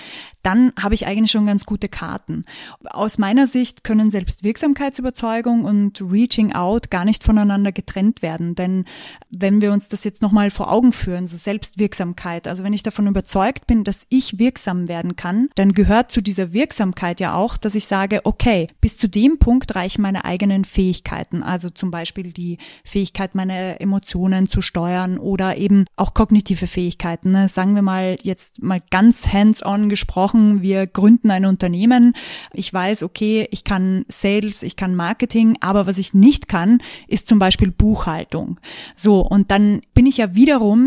dann 0.44 0.72
habe 0.80 0.94
ich 0.94 1.08
eigentlich 1.08 1.32
schon 1.32 1.48
ganz 1.48 1.66
gute 1.66 1.90
Karten. 1.90 2.44
Aus 2.92 3.18
meiner 3.18 3.48
Sicht 3.48 3.84
können 3.84 4.12
Selbstwirksamkeitsüberzeugung 4.12 5.66
und 5.66 6.00
Reaching 6.00 6.54
Out 6.54 6.92
gar 6.92 7.06
nicht 7.06 7.24
voneinander 7.24 7.72
getrennt 7.72 8.22
werden, 8.22 8.54
denn 8.54 8.86
wenn 9.32 9.62
wir 9.62 9.74
uns 9.74 9.90
das 9.90 10.04
jetzt 10.04 10.22
nochmal 10.22 10.52
vor 10.52 10.72
Augen 10.72 10.92
führen, 10.92 11.07
führen, 11.08 11.26
so 11.26 11.38
Selbstwirksamkeit. 11.38 12.50
Also 12.50 12.66
wenn 12.66 12.74
ich 12.74 12.84
davon 12.84 13.08
überzeugt 13.08 13.66
bin, 13.66 13.86
dass 13.86 14.06
ich 14.10 14.40
wirksam 14.40 14.90
werden 14.90 15.16
kann, 15.16 15.48
dann 15.56 15.72
gehört 15.72 16.12
zu 16.12 16.22
dieser 16.22 16.52
Wirksamkeit 16.52 17.22
ja 17.22 17.34
auch, 17.34 17.56
dass 17.56 17.76
ich 17.76 17.86
sage, 17.86 18.26
okay, 18.26 18.68
bis 18.82 18.98
zu 18.98 19.08
dem 19.08 19.40
Punkt 19.40 19.74
reichen 19.74 20.02
meine 20.02 20.26
eigenen 20.26 20.66
Fähigkeiten. 20.66 21.44
Also 21.44 21.70
zum 21.70 21.92
Beispiel 21.92 22.34
die 22.34 22.58
Fähigkeit, 22.84 23.36
meine 23.36 23.80
Emotionen 23.80 24.50
zu 24.50 24.62
steuern 24.62 25.18
oder 25.18 25.56
eben 25.56 25.86
auch 25.96 26.14
kognitive 26.14 26.68
Fähigkeiten. 26.68 27.32
Ne? 27.32 27.48
Sagen 27.48 27.76
wir 27.76 27.84
mal 27.84 28.18
jetzt 28.22 28.62
mal 28.62 28.82
ganz 28.90 29.28
hands-on 29.28 29.88
gesprochen, 29.88 30.62
wir 30.62 30.88
gründen 30.88 31.32
ein 31.32 31.46
Unternehmen. 31.46 32.16
Ich 32.52 32.74
weiß, 32.74 33.04
okay, 33.04 33.48
ich 33.52 33.64
kann 33.64 34.04
Sales, 34.10 34.62
ich 34.62 34.76
kann 34.76 34.94
Marketing, 34.94 35.56
aber 35.62 35.88
was 35.88 36.00
ich 36.00 36.14
nicht 36.14 36.50
kann, 36.50 36.80
ist 37.08 37.30
zum 37.30 37.40
Beispiel 37.40 37.72
Buchhaltung. 37.72 38.60
So, 38.94 39.22
und 39.22 39.52
dann 39.52 39.80
bin 39.94 40.06
ich 40.06 40.18
ja 40.18 40.36
wiederum 40.36 40.87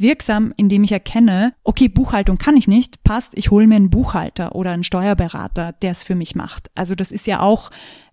wirksam, 0.00 0.52
indem 0.56 0.84
ich 0.84 0.92
erkenne, 0.92 1.54
okay, 1.64 1.88
Buchhaltung 1.88 2.38
kann 2.38 2.56
ich 2.56 2.68
nicht, 2.68 3.02
passt, 3.04 3.36
ich 3.36 3.50
hole 3.50 3.66
mir 3.66 3.76
einen 3.76 3.90
Buchhalter 3.90 4.54
oder 4.54 4.72
einen 4.72 4.84
Steuerberater, 4.84 5.72
der 5.72 5.92
es 5.92 6.02
für 6.02 6.14
mich 6.14 6.34
macht. 6.34 6.70
Also 6.74 6.94
das 6.94 7.12
ist 7.12 7.26
ja 7.26 7.40
auch 7.40 7.70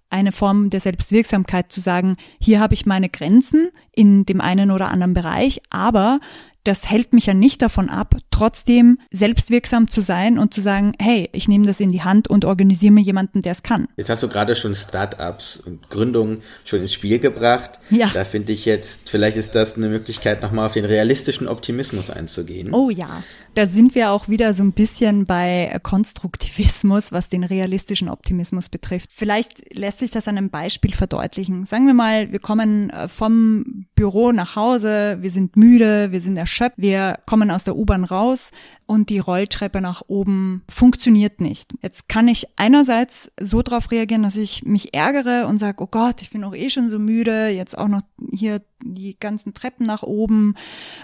eine 0.10 0.32
Form 0.32 0.70
der 0.70 0.80
Selbstwirksamkeit 0.80 1.72
zu 1.72 1.82
sagen, 1.82 2.16
hier 2.40 2.60
habe 2.60 2.76
ich 2.76 2.86
meine 2.86 3.10
Grenzen 3.10 3.70
in 3.92 4.26
dem 4.26 4.42
einen 4.42 4.70
oder 4.70 4.90
anderen 4.90 5.16
Bereich, 5.16 5.62
aber 5.72 6.20
das 6.64 6.90
hält 6.90 7.14
mich 7.14 7.26
ja 7.26 7.34
nicht 7.34 7.62
davon 7.62 7.90
ab, 7.90 8.16
trotzdem 8.32 9.00
selbstwirksam 9.12 9.90
zu 9.90 10.02
sein 10.02 10.40
und 10.40 10.54
zu 10.54 10.62
sagen, 10.62 10.94
hey, 11.00 11.30
ich 11.34 11.48
nehme 11.48 11.66
das 11.66 11.80
in 11.80 11.92
die 11.92 12.04
Hand 12.04 12.30
und 12.30 12.46
organisiere 12.46 12.94
mir 12.94 13.02
jemanden, 13.02 13.42
der 13.42 13.52
es 13.52 13.64
kann. 13.64 13.88
Jetzt 13.98 14.10
hast 14.10 14.24
du 14.24 14.30
gerade 14.30 14.56
schon 14.56 14.74
Startups 14.74 15.58
und 15.58 15.90
Gründungen 15.90 16.42
schon 16.64 16.80
ins 16.80 16.94
Spiel 16.94 17.20
gebracht. 17.20 17.80
Ja. 17.90 18.10
Da 18.14 18.24
finde 18.24 18.54
ich 18.54 18.66
jetzt, 18.66 19.10
vielleicht 19.10 19.36
ist 19.38 19.56
das 19.56 19.76
eine 19.76 19.90
Möglichkeit, 19.90 20.42
nochmal 20.42 20.68
auf 20.68 20.74
den 20.74 20.86
realistischen 20.86 21.48
Optimismus 21.48 22.10
einzugehen. 22.10 22.74
Oh 22.74 22.90
ja, 22.90 23.24
da 23.56 23.68
sind 23.68 23.94
wir 23.94 24.12
auch 24.12 24.30
wieder 24.30 24.54
so 24.54 24.64
ein 24.64 24.72
bisschen 24.72 25.26
bei 25.26 25.78
Konstruktivismus, 25.84 27.12
was 27.12 27.30
den 27.30 27.44
realistischen 27.44 28.10
Optimismus 28.10 28.70
betrifft. 28.70 29.10
Vielleicht 29.14 29.76
lässt 29.76 30.00
sich 30.00 30.12
das 30.12 30.28
an 30.28 30.38
einem 30.38 30.50
Beispiel 30.50 30.94
verdeutlichen. 30.94 31.66
Sagen 31.66 31.88
wir 31.88 31.94
mal, 31.94 32.32
wir 32.32 32.40
kommen 32.40 32.90
äh, 32.90 33.08
vom 33.10 33.86
Büro 33.96 34.32
nach 34.32 34.56
Hause, 34.56 35.18
wir 35.20 35.30
sind 35.30 35.58
müde, 35.58 36.12
wir 36.12 36.22
sind 36.22 36.38
erschöpft 36.38 36.53
erschöpft. 36.54 36.78
Wir 36.78 37.20
kommen 37.26 37.52
aus 37.52 37.64
der 37.64 37.76
U-Bahn 37.76 38.04
raus 38.04 38.52
und 38.86 39.10
die 39.10 39.20
Rolltreppe 39.20 39.82
nach 39.82 40.04
oben 40.08 40.64
funktioniert 40.70 41.42
nicht. 41.42 41.74
Jetzt 41.82 42.08
kann 42.08 42.28
ich 42.28 42.48
einerseits 42.58 43.32
so 43.40 43.62
drauf 43.62 43.92
reagieren, 43.92 44.24
dass 44.24 44.38
ich 44.38 44.64
mich 44.64 44.94
ärgere 44.94 45.48
und 45.48 45.58
sage, 45.58 45.84
oh 45.84 45.88
Gott, 45.88 46.22
ich 46.22 46.30
bin 46.30 46.44
auch 46.44 46.56
eh 46.56 46.70
schon 46.70 46.90
so 46.90 47.00
müde, 47.00 47.48
jetzt 47.48 47.78
auch 47.78 47.88
noch 47.88 48.02
hier 48.32 48.62
die 48.86 49.18
ganzen 49.20 49.54
Treppen 49.54 49.86
nach 49.86 50.04
oben, 50.04 50.56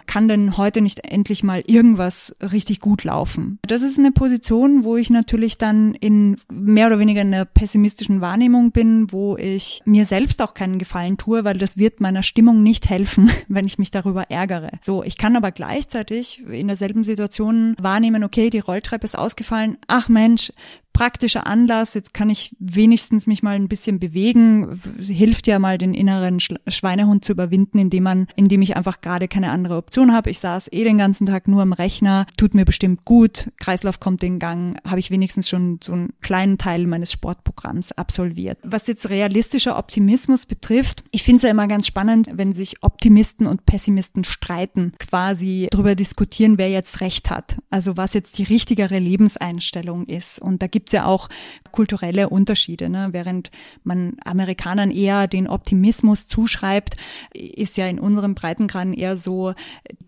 kann 0.05 0.27
denn 0.27 0.57
heute 0.57 0.81
nicht 0.81 0.99
endlich 1.03 1.43
mal 1.43 1.63
irgendwas 1.65 2.35
richtig 2.41 2.79
gut 2.79 3.03
laufen? 3.03 3.59
Das 3.63 3.81
ist 3.81 3.97
eine 3.97 4.11
Position, 4.11 4.83
wo 4.83 4.97
ich 4.97 5.09
natürlich 5.09 5.57
dann 5.57 5.93
in 5.93 6.37
mehr 6.51 6.87
oder 6.87 6.99
weniger 6.99 7.21
einer 7.21 7.45
pessimistischen 7.45 8.21
Wahrnehmung 8.21 8.71
bin, 8.71 9.11
wo 9.11 9.37
ich 9.37 9.81
mir 9.85 10.05
selbst 10.05 10.41
auch 10.41 10.53
keinen 10.53 10.79
Gefallen 10.79 11.17
tue, 11.17 11.43
weil 11.43 11.57
das 11.57 11.77
wird 11.77 12.01
meiner 12.01 12.23
Stimmung 12.23 12.63
nicht 12.63 12.89
helfen, 12.89 13.31
wenn 13.47 13.65
ich 13.65 13.77
mich 13.77 13.91
darüber 13.91 14.29
ärgere. 14.29 14.71
So, 14.81 15.03
ich 15.03 15.17
kann 15.17 15.35
aber 15.35 15.51
gleichzeitig 15.51 16.43
in 16.49 16.67
derselben 16.67 17.03
Situation 17.03 17.75
wahrnehmen, 17.79 18.23
okay, 18.23 18.49
die 18.49 18.59
Rolltreppe 18.59 19.05
ist 19.05 19.17
ausgefallen, 19.17 19.77
ach 19.87 20.09
Mensch, 20.09 20.51
praktischer 20.93 21.47
Anlass, 21.47 21.93
jetzt 21.93 22.13
kann 22.13 22.29
ich 22.29 22.55
wenigstens 22.59 23.27
mich 23.27 23.41
mal 23.41 23.55
ein 23.55 23.69
bisschen 23.69 23.99
bewegen, 23.99 24.81
hilft 24.99 25.47
ja 25.47 25.59
mal 25.59 25.77
den 25.77 25.93
inneren 25.93 26.39
Schweinehund 26.39 27.23
zu 27.23 27.31
überwinden, 27.31 27.79
indem 27.79 28.03
man, 28.03 28.27
indem 28.35 28.61
ich 28.61 28.75
einfach 28.75 29.01
gerade 29.01 29.27
keine 29.27 29.51
andere 29.51 29.77
Option 29.77 30.13
habe. 30.13 30.29
Ich 30.29 30.39
saß 30.39 30.69
eh 30.71 30.83
den 30.83 30.97
ganzen 30.97 31.25
Tag 31.25 31.47
nur 31.47 31.61
am 31.61 31.73
Rechner, 31.73 32.25
tut 32.37 32.53
mir 32.53 32.65
bestimmt 32.65 33.05
gut, 33.05 33.49
Kreislauf 33.57 33.99
kommt 33.99 34.23
in 34.23 34.39
Gang, 34.39 34.77
habe 34.85 34.99
ich 34.99 35.11
wenigstens 35.11 35.47
schon 35.47 35.79
so 35.81 35.93
einen 35.93 36.13
kleinen 36.21 36.57
Teil 36.57 36.85
meines 36.85 37.11
Sportprogramms 37.11 37.93
absolviert. 37.93 38.57
Was 38.63 38.87
jetzt 38.87 39.09
realistischer 39.09 39.77
Optimismus 39.77 40.45
betrifft, 40.45 41.03
ich 41.11 41.23
finde 41.23 41.37
es 41.37 41.43
ja 41.43 41.49
immer 41.49 41.67
ganz 41.67 41.87
spannend, 41.87 42.29
wenn 42.33 42.51
sich 42.51 42.83
Optimisten 42.83 43.47
und 43.47 43.65
Pessimisten 43.65 44.23
streiten, 44.23 44.93
quasi 44.99 45.67
darüber 45.71 45.95
diskutieren, 45.95 46.57
wer 46.57 46.69
jetzt 46.69 47.01
recht 47.01 47.29
hat. 47.29 47.57
Also 47.69 47.95
was 47.95 48.13
jetzt 48.13 48.37
die 48.37 48.43
richtigere 48.43 48.99
Lebenseinstellung 48.99 50.05
ist. 50.05 50.39
Und 50.39 50.61
da 50.61 50.67
gibt 50.67 50.78
gibt's 50.79 50.93
ja 50.93 51.05
auch 51.05 51.27
kulturelle 51.71 52.29
Unterschiede. 52.29 52.87
Ne? 52.87 53.09
Während 53.11 53.51
man 53.83 54.13
Amerikanern 54.23 54.91
eher 54.91 55.27
den 55.27 55.47
Optimismus 55.47 56.27
zuschreibt, 56.27 56.95
ist 57.33 57.75
ja 57.77 57.87
in 57.87 57.99
unserem 57.99 58.33
Breitengraden 58.33 58.93
eher 58.93 59.17
so 59.17 59.53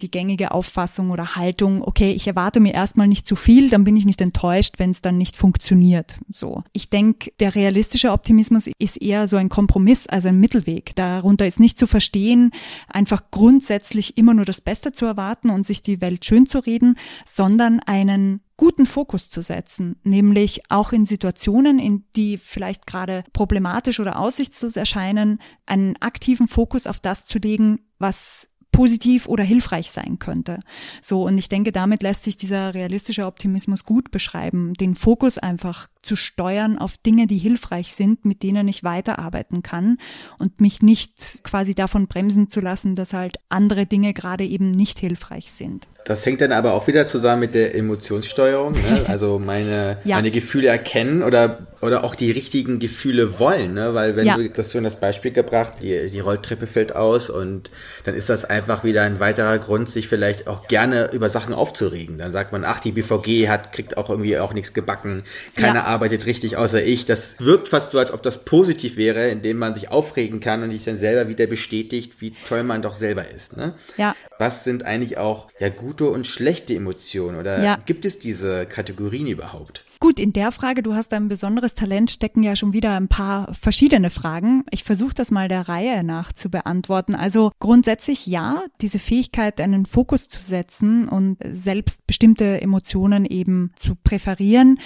die 0.01 0.09
gängige 0.09 0.51
Auffassung 0.51 1.11
oder 1.11 1.35
Haltung, 1.35 1.83
okay, 1.83 2.13
ich 2.13 2.25
erwarte 2.25 2.61
mir 2.61 2.73
erstmal 2.73 3.07
nicht 3.07 3.27
zu 3.27 3.35
viel, 3.35 3.69
dann 3.69 3.83
bin 3.83 3.97
ich 3.97 4.05
nicht 4.05 4.21
enttäuscht, 4.21 4.75
wenn 4.77 4.91
es 4.91 5.01
dann 5.01 5.17
nicht 5.17 5.35
funktioniert. 5.35 6.17
So. 6.31 6.63
Ich 6.71 6.89
denke, 6.89 7.31
der 7.41 7.53
realistische 7.53 8.11
Optimismus 8.11 8.69
ist 8.79 9.01
eher 9.01 9.27
so 9.27 9.35
ein 9.35 9.49
Kompromiss, 9.49 10.07
also 10.07 10.29
ein 10.29 10.39
Mittelweg. 10.39 10.95
Darunter 10.95 11.45
ist 11.45 11.59
nicht 11.59 11.77
zu 11.77 11.85
verstehen, 11.85 12.51
einfach 12.87 13.23
grundsätzlich 13.29 14.17
immer 14.17 14.33
nur 14.33 14.45
das 14.45 14.61
Beste 14.61 14.93
zu 14.93 15.05
erwarten 15.05 15.49
und 15.49 15.65
sich 15.65 15.81
die 15.81 15.99
Welt 15.99 16.23
schön 16.23 16.47
zu 16.47 16.59
reden, 16.59 16.95
sondern 17.25 17.81
einen 17.81 18.41
guten 18.62 18.86
Fokus 18.86 19.32
zu 19.32 19.41
setzen, 19.41 19.96
nämlich 20.03 20.62
auch 20.70 20.91
in 20.91 21.03
Situationen, 21.03 21.80
in 21.80 22.03
die 22.15 22.38
vielleicht 22.38 22.86
gerade 22.86 23.24
problematisch 23.34 24.00
oder 24.00 24.20
aussichtslos 24.20 24.75
erscheinen, 24.75 25.39
einen 25.65 25.96
aktiven 26.00 26.48
Fokus 26.48 26.86
auf 26.86 27.00
das 27.00 27.25
zu 27.25 27.39
legen, 27.39 27.80
was 27.98 28.50
positiv 28.72 29.27
oder 29.27 29.44
hilfreich 29.44 29.89
sein 29.89 30.20
könnte. 30.20 30.60
So, 31.01 31.25
und 31.25 31.39
ich 31.39 31.50
denke, 31.50 31.72
damit 31.72 32.03
lässt 32.03 32.22
sich 32.22 32.38
dieser 32.38 32.75
realistische 32.75 33.25
Optimismus 33.25 33.84
gut 33.84 34.12
beschreiben, 34.12 34.75
den 34.75 34.94
Fokus 34.94 35.39
einfach 35.39 35.88
zu 36.03 36.15
steuern 36.15 36.77
auf 36.77 36.98
Dinge, 36.98 37.25
die 37.25 37.39
hilfreich 37.39 37.94
sind, 37.94 38.25
mit 38.25 38.44
denen 38.44 38.68
ich 38.68 38.84
weiterarbeiten 38.84 39.63
kann 39.63 39.98
und 40.38 40.62
mich 40.62 40.84
nicht 40.84 41.44
quasi 41.44 41.74
davon 41.74 42.08
bremsen 42.08 42.48
zu 42.48 42.62
lassen, 42.62 42.96
dass 42.96 43.13
halt 43.13 43.38
andere 43.50 43.88
Dinge 43.88 44.13
gerade 44.13 44.46
eben 44.46 44.70
nicht 44.70 45.00
hilfreich 45.00 45.51
sind. 45.51 45.88
Das 46.05 46.25
hängt 46.25 46.41
dann 46.41 46.51
aber 46.51 46.74
auch 46.74 46.88
wieder 46.88 47.05
zusammen 47.05 47.41
mit 47.41 47.55
der 47.55 47.75
Emotionssteuerung, 47.75 48.74
ne? 48.74 49.05
also 49.08 49.39
meine, 49.39 49.98
ja. 50.03 50.15
meine 50.15 50.31
Gefühle 50.31 50.67
erkennen 50.67 51.22
oder, 51.22 51.60
oder 51.81 52.03
auch 52.03 52.15
die 52.15 52.31
richtigen 52.31 52.79
Gefühle 52.79 53.39
wollen, 53.39 53.75
ne? 53.75 53.93
weil 53.93 54.15
wenn 54.15 54.25
ja. 54.25 54.36
du 54.36 54.50
das 54.50 54.72
schon 54.72 54.84
das 54.84 55.00
Beispiel 55.00 55.31
gebracht, 55.31 55.74
die, 55.81 56.10
die 56.10 56.20
Rolltreppe 56.20 56.65
fällt 56.65 56.96
aus 56.96 57.29
und 57.29 57.70
dann 58.03 58.15
ist 58.15 58.29
das 58.29 58.46
einfach 58.46 58.84
wieder 58.84 59.03
ein 59.03 59.20
weiterer 59.20 59.60
Grund, 59.60 59.89
sich 59.89 60.08
vielleicht 60.08 60.48
auch 60.48 60.67
gerne 60.67 61.12
über 61.12 61.29
Sachen 61.29 61.53
aufzuregen. 61.53 62.17
Dann 62.17 62.31
sagt 62.31 62.51
man, 62.51 62.65
ach, 62.65 62.79
die 62.79 62.91
BVG 62.91 63.48
hat, 63.48 63.72
kriegt 63.72 63.98
auch 63.98 64.10
irgendwie 64.10 64.38
auch 64.39 64.53
nichts 64.53 64.74
gebacken, 64.74 65.24
keiner 65.55 65.81
ja. 65.81 65.86
arbeitet 65.86 66.25
richtig 66.25 66.58
außer 66.58 66.81
ich. 66.81 67.05
Das 67.05 67.36
wirkt 67.39 67.70
fast 67.70 67.91
so, 67.91 68.00
als 68.00 68.12
ob 68.12 68.24
das 68.24 68.43
positiv 68.43 68.98
wäre, 68.98 69.29
indem 69.29 69.58
man 69.58 69.75
sich 69.75 69.91
aufregen 69.91 70.39
kann 70.39 70.63
und 70.63 70.72
sich 70.72 70.84
dann 70.84 70.98
selber 70.98 71.29
wieder 71.29 71.48
bestätigt, 71.48 72.13
wie 72.20 72.34
toll 72.46 72.63
man 72.63 72.81
doch 72.81 72.93
selber 72.93 73.29
ist. 73.29 73.55
Ne? 73.55 73.75
Ja. 73.98 74.15
Was 74.39 74.63
sind 74.63 74.84
eigentlich 74.84 75.17
auch 75.17 75.48
ja 75.60 75.70
gute 75.91 76.05
und 76.10 76.25
schlechte 76.25 76.74
Emotionen 76.74 77.38
oder 77.38 77.62
ja. 77.62 77.75
gibt 77.86 78.05
es 78.05 78.17
diese 78.17 78.65
Kategorien 78.65 79.27
überhaupt? 79.27 79.83
Gut, 80.01 80.20
in 80.20 80.34
der 80.34 80.51
Frage, 80.51 80.81
du 80.81 80.96
hast 80.96 81.13
ein 81.13 81.27
besonderes 81.27 81.75
Talent, 81.75 82.10
stecken 82.10 82.41
ja 82.41 82.55
schon 82.55 82.74
wieder 82.74 82.96
ein 82.96 83.08
paar 83.08 83.53
verschiedene 83.53 84.10
Fragen. 84.10 84.63
Ich 84.72 84.84
versuche 84.84 85.13
das 85.13 85.29
mal 85.29 85.48
der 85.48 85.70
Reihe 85.70 86.03
nach 86.03 86.34
zu 86.34 86.50
beantworten. 86.50 87.13
Also 87.13 87.51
grundsätzlich 87.60 88.25
ja, 88.25 88.63
diese 88.81 88.98
Fähigkeit, 88.98 89.62
einen 89.62 89.86
Fokus 89.86 90.27
zu 90.27 90.41
setzen 90.41 91.08
und 91.08 91.38
selbst 91.43 92.08
bestimmte 92.08 92.60
Emotionen 92.62 93.25
eben 93.25 93.74
zu 93.75 93.93
präferieren, 93.93 94.79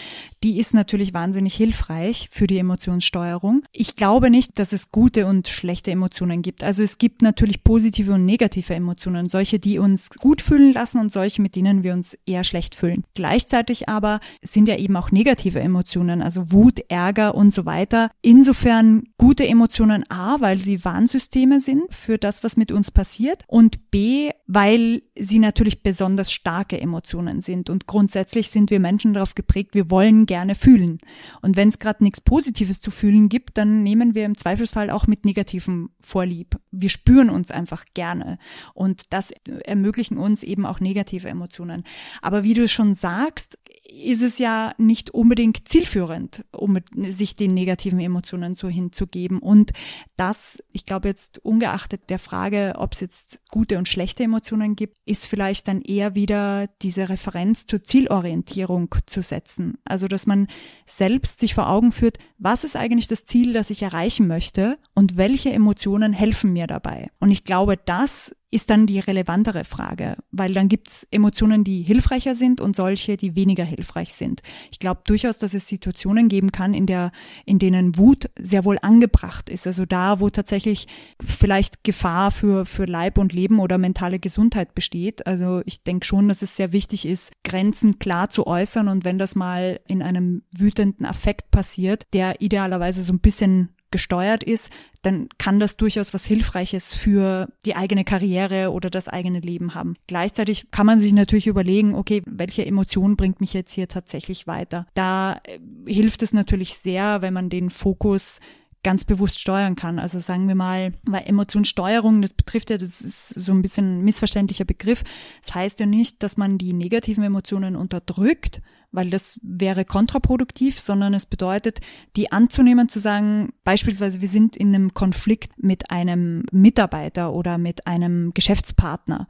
die 0.44 0.60
ist 0.60 0.74
natürlich 0.74 1.14
wahnsinnig 1.14 1.56
hilfreich 1.56 2.28
für 2.34 2.46
die 2.46 2.58
Emotionssteuerung. 2.58 3.64
Ich 3.72 3.96
glaube 3.96 4.30
nicht, 4.30 4.60
dass 4.60 4.74
es 4.74 4.92
gute 4.92 5.28
und 5.28 5.48
schlechte 5.48 5.92
Emotionen 5.92 6.42
gibt. 6.42 6.62
Also 6.62 6.84
es 6.84 6.98
gibt 6.98 7.22
natürlich 7.22 7.64
positive 7.64 8.12
und 8.12 8.26
negative 8.26 8.76
Emotionen, 8.76 9.30
solche, 9.30 9.60
die 9.60 9.80
uns 9.80 10.10
gut 10.10 10.42
fühlen 10.42 10.74
lassen 10.74 11.00
und 11.00 11.10
solche, 11.10 11.42
mit 11.42 11.56
denen 11.56 11.84
wir 11.84 11.94
uns 11.94 12.18
eher 12.26 12.44
schlecht 12.44 12.76
fühlen. 12.76 13.06
Gleichzeitig 13.14 13.88
aber 13.88 14.20
sind 14.42 14.68
ja 14.68 14.76
eben 14.76 14.98
auch 14.98 15.05
negative 15.12 15.60
Emotionen, 15.60 16.22
also 16.22 16.52
Wut, 16.52 16.80
Ärger 16.90 17.36
und 17.36 17.52
so 17.52 17.66
weiter. 17.66 18.12
Insofern 18.22 19.04
gute 19.18 19.48
Emotionen 19.48 20.04
A, 20.10 20.40
weil 20.42 20.58
sie 20.58 20.84
Warnsysteme 20.84 21.60
sind 21.60 21.94
für 21.94 22.18
das, 22.18 22.44
was 22.44 22.58
mit 22.58 22.72
uns 22.72 22.92
passiert 22.92 23.44
und 23.48 23.92
B, 23.92 24.32
weil 24.48 25.02
sie 25.18 25.40
natürlich 25.40 25.84
besonders 25.84 26.32
starke 26.32 26.80
Emotionen 26.80 27.42
sind 27.42 27.70
und 27.70 27.88
grundsätzlich 27.88 28.50
sind 28.50 28.70
wir 28.70 28.80
Menschen 28.80 29.14
darauf 29.14 29.36
geprägt, 29.36 29.74
wir 29.74 29.90
wollen 29.90 30.26
gerne 30.26 30.56
fühlen. 30.56 31.00
Und 31.42 31.56
wenn 31.56 31.70
es 31.70 31.80
gerade 31.80 32.04
nichts 32.04 32.22
Positives 32.22 32.82
zu 32.82 32.92
fühlen 32.92 33.30
gibt, 33.30 33.58
dann 33.58 33.84
nehmen 33.84 34.16
wir 34.16 34.26
im 34.26 34.38
Zweifelsfall 34.38 34.90
auch 34.90 35.08
mit 35.08 35.26
Negativen 35.26 35.90
Vorlieb. 36.00 36.58
Wir 36.72 36.90
spüren 36.90 37.30
uns 37.30 37.52
einfach 37.52 37.86
gerne 37.94 38.38
und 38.74 39.14
das 39.14 39.32
ermöglichen 39.64 40.18
uns 40.18 40.44
eben 40.44 40.66
auch 40.66 40.80
negative 40.80 41.28
Emotionen. 41.28 41.84
Aber 42.22 42.44
wie 42.44 42.54
du 42.54 42.68
schon 42.68 42.94
sagst, 42.94 43.58
ist 44.04 44.22
es 44.22 44.40
ja 44.40 44.74
nicht 44.78 45.12
unbedingt 45.12 45.68
zielführend, 45.68 46.46
um 46.52 46.80
sich 46.96 47.36
den 47.36 47.54
negativen 47.54 48.00
Emotionen 48.00 48.56
so 48.56 48.68
hinzugeben. 48.68 49.40
Und 49.40 49.72
das, 50.16 50.64
ich 50.72 50.86
glaube 50.86 51.08
jetzt 51.08 51.40
ungeachtet 51.40 52.10
der 52.10 52.20
Frage, 52.20 52.74
ob 52.78 52.94
es 52.94 53.00
jetzt 53.00 53.40
gute 53.52 53.78
und 53.78 53.88
schlechte 53.88 54.24
Emotionen 54.24 54.76
gibt, 54.76 54.98
ist 55.06 55.28
vielleicht 55.28 55.68
dann 55.68 55.82
eher 55.82 56.16
wieder 56.16 56.68
diese 56.82 57.10
Referenz 57.10 57.66
zur 57.66 57.84
Zielorientierung 57.84 58.94
zu 59.06 59.22
setzen. 59.22 59.78
Also, 59.86 60.08
dass 60.08 60.26
man 60.26 60.48
selbst 60.86 61.40
sich 61.40 61.54
vor 61.54 61.70
Augen 61.70 61.92
führt, 61.92 62.18
was 62.38 62.64
ist 62.64 62.76
eigentlich 62.76 63.08
das 63.08 63.26
Ziel, 63.26 63.54
das 63.54 63.70
ich 63.70 63.82
erreichen 63.82 64.28
möchte 64.28 64.78
und 64.94 65.18
welche 65.18 65.52
Emotionen 65.52 66.14
helfen 66.14 66.54
mir 66.54 66.68
dabei. 66.68 67.10
Und 67.20 67.32
ich 67.32 67.44
glaube, 67.44 67.78
das 67.78 68.36
ist 68.52 68.70
dann 68.70 68.86
die 68.86 69.00
relevantere 69.00 69.64
Frage, 69.64 70.18
weil 70.32 70.54
dann 70.54 70.70
gibt's 70.70 71.06
Emotionen, 71.12 71.64
die 71.64 71.82
hilfreicher 71.82 72.36
sind 72.36 72.62
und 72.62 72.76
solche, 72.76 73.18
die 73.18 73.36
weniger 73.36 73.64
hilfreich 73.64 74.14
sind. 74.14 74.42
Ich 74.72 74.80
glaube 74.80 75.02
durchaus, 75.06 75.40
dass 75.40 75.54
es 75.54 75.68
Situationen 75.68 76.30
geben 76.30 76.52
kann, 76.52 76.74
in 76.74 76.86
der, 76.86 77.12
in 77.46 77.60
denen 77.60 77.98
Wut 77.98 78.30
sehr 78.40 78.64
wohl 78.64 78.78
angebracht 78.82 79.50
ist. 79.50 79.68
Also 79.68 79.86
da, 79.86 80.20
wo 80.20 80.30
tatsächlich 80.30 80.88
vielleicht 81.24 81.84
Gefahr 81.84 82.32
für, 82.32 82.66
für 82.66 82.86
Leib 82.86 83.18
und 83.18 83.34
Leben 83.34 83.60
oder 83.60 83.78
mentale 83.78 84.20
Gesundheit 84.20 84.74
besteht. 84.76 85.28
Also 85.28 85.62
ich 85.66 85.84
denke 85.84 86.06
schon, 86.06 86.28
dass 86.28 86.42
es 86.42 86.56
sehr 86.56 86.72
wichtig 86.72 87.06
ist, 87.06 87.34
Grenzen 87.44 88.00
klar 88.00 88.30
zu 88.30 88.48
äußern 88.48 88.88
und 88.88 89.06
wenn 89.06 89.18
das 89.18 89.36
mal 89.36 89.80
in 89.88 90.02
einem 90.02 90.44
wütenden 90.52 91.06
Affekt 91.06 91.52
passiert, 91.52 92.04
der 92.14 92.42
idealerweise 92.42 93.04
so 93.04 93.12
ein 93.12 93.20
bisschen 93.20 93.75
gesteuert 93.92 94.44
ist, 94.44 94.70
dann 95.02 95.30
kann 95.38 95.60
das 95.60 95.78
durchaus 95.78 96.14
was 96.14 96.26
Hilfreiches 96.26 96.94
für 96.94 97.48
die 97.66 97.76
eigene 97.76 98.04
Karriere 98.04 98.72
oder 98.72 98.90
das 98.90 99.08
eigene 99.08 99.40
Leben 99.40 99.76
haben. 99.76 99.96
Gleichzeitig 100.08 100.72
kann 100.72 100.86
man 100.86 101.00
sich 101.00 101.14
natürlich 101.14 101.48
überlegen, 101.48 101.96
okay, 101.96 102.22
welche 102.26 102.66
Emotion 102.66 103.16
bringt 103.16 103.40
mich 103.40 103.54
jetzt 103.54 103.74
hier 103.74 103.88
tatsächlich 103.88 104.48
weiter? 104.48 104.88
Da 104.96 105.40
äh, 105.44 105.60
hilft 105.92 106.24
es 106.24 106.34
natürlich 106.34 106.76
sehr, 106.76 107.22
wenn 107.22 107.34
man 107.34 107.50
den 107.50 107.70
Fokus 107.70 108.40
ganz 108.86 109.04
bewusst 109.04 109.40
steuern 109.40 109.76
kann. 109.76 109.98
Also 109.98 110.20
sagen 110.20 110.48
wir 110.48 110.54
mal, 110.54 110.94
weil 111.04 111.24
Emotionssteuerung, 111.26 112.22
das 112.22 112.34
betrifft 112.34 112.70
ja, 112.70 112.78
das 112.78 113.02
ist 113.02 113.30
so 113.30 113.52
ein 113.52 113.64
bisschen 113.64 113.98
ein 114.00 114.04
missverständlicher 114.04 114.64
Begriff. 114.64 115.04
Das 115.42 115.56
heißt 115.56 115.80
ja 115.80 115.88
nicht, 115.88 116.22
dass 116.22 116.38
man 116.38 116.60
die 116.60 116.72
negativen 116.72 117.24
Emotionen 117.24 117.76
unterdrückt, 117.76 118.62
weil 118.96 119.10
das 119.10 119.40
wäre 119.44 119.86
kontraproduktiv, 119.86 120.80
sondern 120.80 121.14
es 121.14 121.26
bedeutet, 121.26 121.82
die 122.16 122.32
anzunehmen, 122.32 122.90
zu 122.90 123.00
sagen, 123.00 123.54
beispielsweise 123.64 124.22
wir 124.22 124.28
sind 124.28 124.56
in 124.56 124.74
einem 124.74 124.94
Konflikt 124.94 125.52
mit 125.62 125.92
einem 125.92 126.46
Mitarbeiter 126.52 127.34
oder 127.34 127.58
mit 127.58 127.88
einem 127.88 128.34
Geschäftspartner 128.34 129.28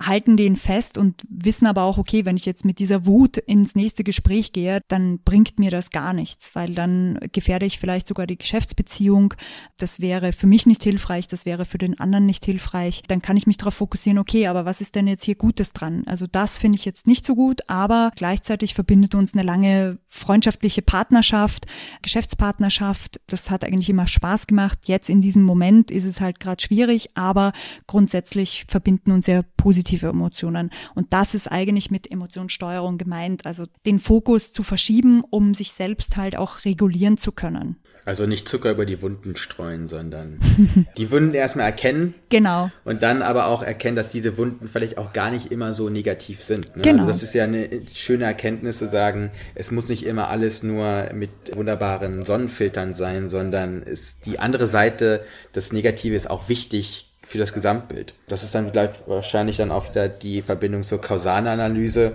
halten 0.00 0.36
den 0.36 0.56
fest 0.56 0.98
und 0.98 1.22
wissen 1.28 1.66
aber 1.66 1.82
auch, 1.82 1.96
okay, 1.96 2.24
wenn 2.24 2.36
ich 2.36 2.44
jetzt 2.44 2.64
mit 2.64 2.78
dieser 2.78 3.06
Wut 3.06 3.38
ins 3.38 3.74
nächste 3.74 4.04
Gespräch 4.04 4.52
gehe, 4.52 4.80
dann 4.88 5.20
bringt 5.20 5.58
mir 5.58 5.70
das 5.70 5.90
gar 5.90 6.12
nichts, 6.12 6.54
weil 6.54 6.74
dann 6.74 7.18
gefährde 7.32 7.64
ich 7.64 7.78
vielleicht 7.78 8.06
sogar 8.06 8.26
die 8.26 8.36
Geschäftsbeziehung. 8.36 9.34
Das 9.78 10.00
wäre 10.00 10.32
für 10.32 10.46
mich 10.46 10.66
nicht 10.66 10.82
hilfreich, 10.82 11.28
das 11.28 11.46
wäre 11.46 11.64
für 11.64 11.78
den 11.78 11.98
anderen 11.98 12.26
nicht 12.26 12.44
hilfreich. 12.44 13.02
Dann 13.08 13.22
kann 13.22 13.38
ich 13.38 13.46
mich 13.46 13.56
darauf 13.56 13.74
fokussieren, 13.74 14.18
okay, 14.18 14.46
aber 14.48 14.66
was 14.66 14.80
ist 14.80 14.94
denn 14.96 15.06
jetzt 15.06 15.24
hier 15.24 15.34
Gutes 15.34 15.72
dran? 15.72 16.02
Also 16.06 16.26
das 16.30 16.58
finde 16.58 16.76
ich 16.76 16.84
jetzt 16.84 17.06
nicht 17.06 17.24
so 17.24 17.34
gut, 17.34 17.62
aber 17.68 18.10
gleichzeitig 18.16 18.74
verbindet 18.74 19.14
uns 19.14 19.32
eine 19.32 19.42
lange 19.42 19.98
freundschaftliche 20.06 20.82
Partnerschaft, 20.82 21.66
Geschäftspartnerschaft. 22.02 23.20
Das 23.28 23.50
hat 23.50 23.64
eigentlich 23.64 23.88
immer 23.88 24.06
Spaß 24.06 24.46
gemacht. 24.46 24.80
Jetzt 24.84 25.08
in 25.08 25.22
diesem 25.22 25.42
Moment 25.42 25.90
ist 25.90 26.04
es 26.04 26.20
halt 26.20 26.38
gerade 26.38 26.62
schwierig, 26.62 27.10
aber 27.14 27.52
grundsätzlich 27.86 28.66
verbinden 28.68 29.12
uns 29.12 29.26
ja 29.26 29.42
positiv 29.56 29.85
positive 29.86 30.08
Emotionen. 30.08 30.70
Und 30.94 31.12
das 31.12 31.34
ist 31.34 31.50
eigentlich 31.50 31.90
mit 31.90 32.10
Emotionssteuerung 32.10 32.98
gemeint, 32.98 33.46
also 33.46 33.66
den 33.84 34.00
Fokus 34.00 34.52
zu 34.52 34.62
verschieben, 34.62 35.22
um 35.30 35.54
sich 35.54 35.72
selbst 35.72 36.16
halt 36.16 36.36
auch 36.36 36.64
regulieren 36.64 37.16
zu 37.16 37.32
können. 37.32 37.76
Also 38.04 38.24
nicht 38.26 38.48
Zucker 38.48 38.70
über 38.70 38.86
die 38.86 39.02
Wunden 39.02 39.34
streuen, 39.34 39.88
sondern 39.88 40.38
die 40.96 41.10
Wunden 41.10 41.34
erstmal 41.34 41.66
erkennen. 41.66 42.14
Genau. 42.28 42.70
Und 42.84 43.02
dann 43.02 43.22
aber 43.22 43.46
auch 43.46 43.62
erkennen, 43.62 43.96
dass 43.96 44.08
diese 44.08 44.36
Wunden 44.36 44.68
vielleicht 44.68 44.98
auch 44.98 45.12
gar 45.12 45.30
nicht 45.30 45.50
immer 45.50 45.74
so 45.74 45.88
negativ 45.88 46.42
sind. 46.42 46.76
Ne? 46.76 46.82
Genau. 46.82 47.02
Also 47.02 47.08
das 47.08 47.22
ist 47.22 47.34
ja 47.34 47.44
eine 47.44 47.68
schöne 47.92 48.24
Erkenntnis 48.24 48.78
zu 48.78 48.88
sagen, 48.88 49.30
es 49.54 49.70
muss 49.72 49.88
nicht 49.88 50.04
immer 50.04 50.28
alles 50.28 50.62
nur 50.62 51.08
mit 51.14 51.30
wunderbaren 51.52 52.24
Sonnenfiltern 52.24 52.94
sein, 52.94 53.28
sondern 53.28 53.82
ist 53.82 54.16
die 54.24 54.38
andere 54.38 54.66
Seite, 54.66 55.24
das 55.52 55.72
Negative 55.72 56.14
ist 56.14 56.30
auch 56.30 56.48
wichtig 56.48 57.05
für 57.26 57.38
das 57.38 57.52
Gesamtbild. 57.52 58.14
Das 58.28 58.42
ist 58.42 58.54
dann 58.54 58.70
gleich 58.72 58.90
wahrscheinlich 59.06 59.56
dann 59.56 59.70
auch 59.70 59.88
wieder 59.90 60.08
die 60.08 60.42
Verbindung 60.42 60.82
zur 60.82 61.00
Kausalanalyse. 61.00 62.12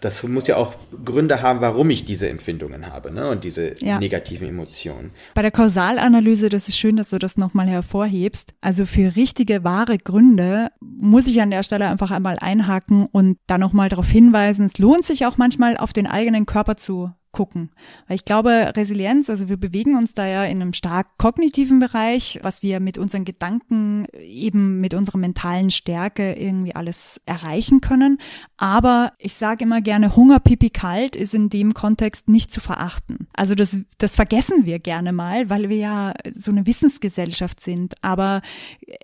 Das 0.00 0.22
muss 0.22 0.46
ja 0.46 0.56
auch 0.56 0.74
Gründe 1.04 1.42
haben, 1.42 1.60
warum 1.60 1.90
ich 1.90 2.06
diese 2.06 2.28
Empfindungen 2.28 2.86
habe 2.86 3.10
ne? 3.10 3.28
und 3.28 3.44
diese 3.44 3.74
ja. 3.84 3.98
negativen 3.98 4.48
Emotionen. 4.48 5.10
Bei 5.34 5.42
der 5.42 5.50
Kausalanalyse, 5.50 6.48
das 6.48 6.68
ist 6.68 6.78
schön, 6.78 6.96
dass 6.96 7.10
du 7.10 7.18
das 7.18 7.36
nochmal 7.36 7.68
hervorhebst. 7.68 8.54
Also 8.62 8.86
für 8.86 9.14
richtige, 9.16 9.62
wahre 9.62 9.98
Gründe 9.98 10.68
muss 10.80 11.26
ich 11.26 11.42
an 11.42 11.50
der 11.50 11.62
Stelle 11.62 11.88
einfach 11.88 12.10
einmal 12.10 12.38
einhaken 12.40 13.06
und 13.12 13.38
da 13.46 13.58
nochmal 13.58 13.90
darauf 13.90 14.08
hinweisen, 14.08 14.64
es 14.66 14.78
lohnt 14.78 15.04
sich 15.04 15.26
auch 15.26 15.36
manchmal 15.36 15.76
auf 15.76 15.92
den 15.92 16.06
eigenen 16.06 16.46
Körper 16.46 16.76
zu 16.76 17.10
gucken. 17.32 17.70
Weil 18.08 18.16
ich 18.16 18.24
glaube, 18.24 18.72
Resilienz, 18.76 19.30
also 19.30 19.48
wir 19.48 19.56
bewegen 19.56 19.96
uns 19.96 20.14
da 20.14 20.26
ja 20.26 20.44
in 20.44 20.60
einem 20.60 20.72
stark 20.72 21.18
kognitiven 21.18 21.78
Bereich, 21.78 22.40
was 22.42 22.62
wir 22.62 22.80
mit 22.80 22.98
unseren 22.98 23.24
Gedanken 23.24 24.06
eben 24.20 24.80
mit 24.80 24.94
unserer 24.94 25.18
mentalen 25.18 25.70
Stärke 25.70 26.32
irgendwie 26.34 26.74
alles 26.74 27.20
erreichen 27.26 27.80
können. 27.80 28.18
Aber 28.56 29.12
ich 29.18 29.34
sage 29.34 29.64
immer 29.64 29.80
gerne, 29.80 30.16
Hunger, 30.16 30.40
Pipi, 30.40 30.70
kalt 30.70 31.14
ist 31.14 31.34
in 31.34 31.50
dem 31.50 31.72
Kontext 31.72 32.28
nicht 32.28 32.50
zu 32.50 32.60
verachten. 32.60 33.28
Also 33.32 33.54
das, 33.54 33.76
das 33.98 34.16
vergessen 34.16 34.66
wir 34.66 34.78
gerne 34.78 35.12
mal, 35.12 35.48
weil 35.48 35.68
wir 35.68 35.76
ja 35.76 36.14
so 36.30 36.50
eine 36.50 36.66
Wissensgesellschaft 36.66 37.60
sind. 37.60 37.94
Aber 38.02 38.42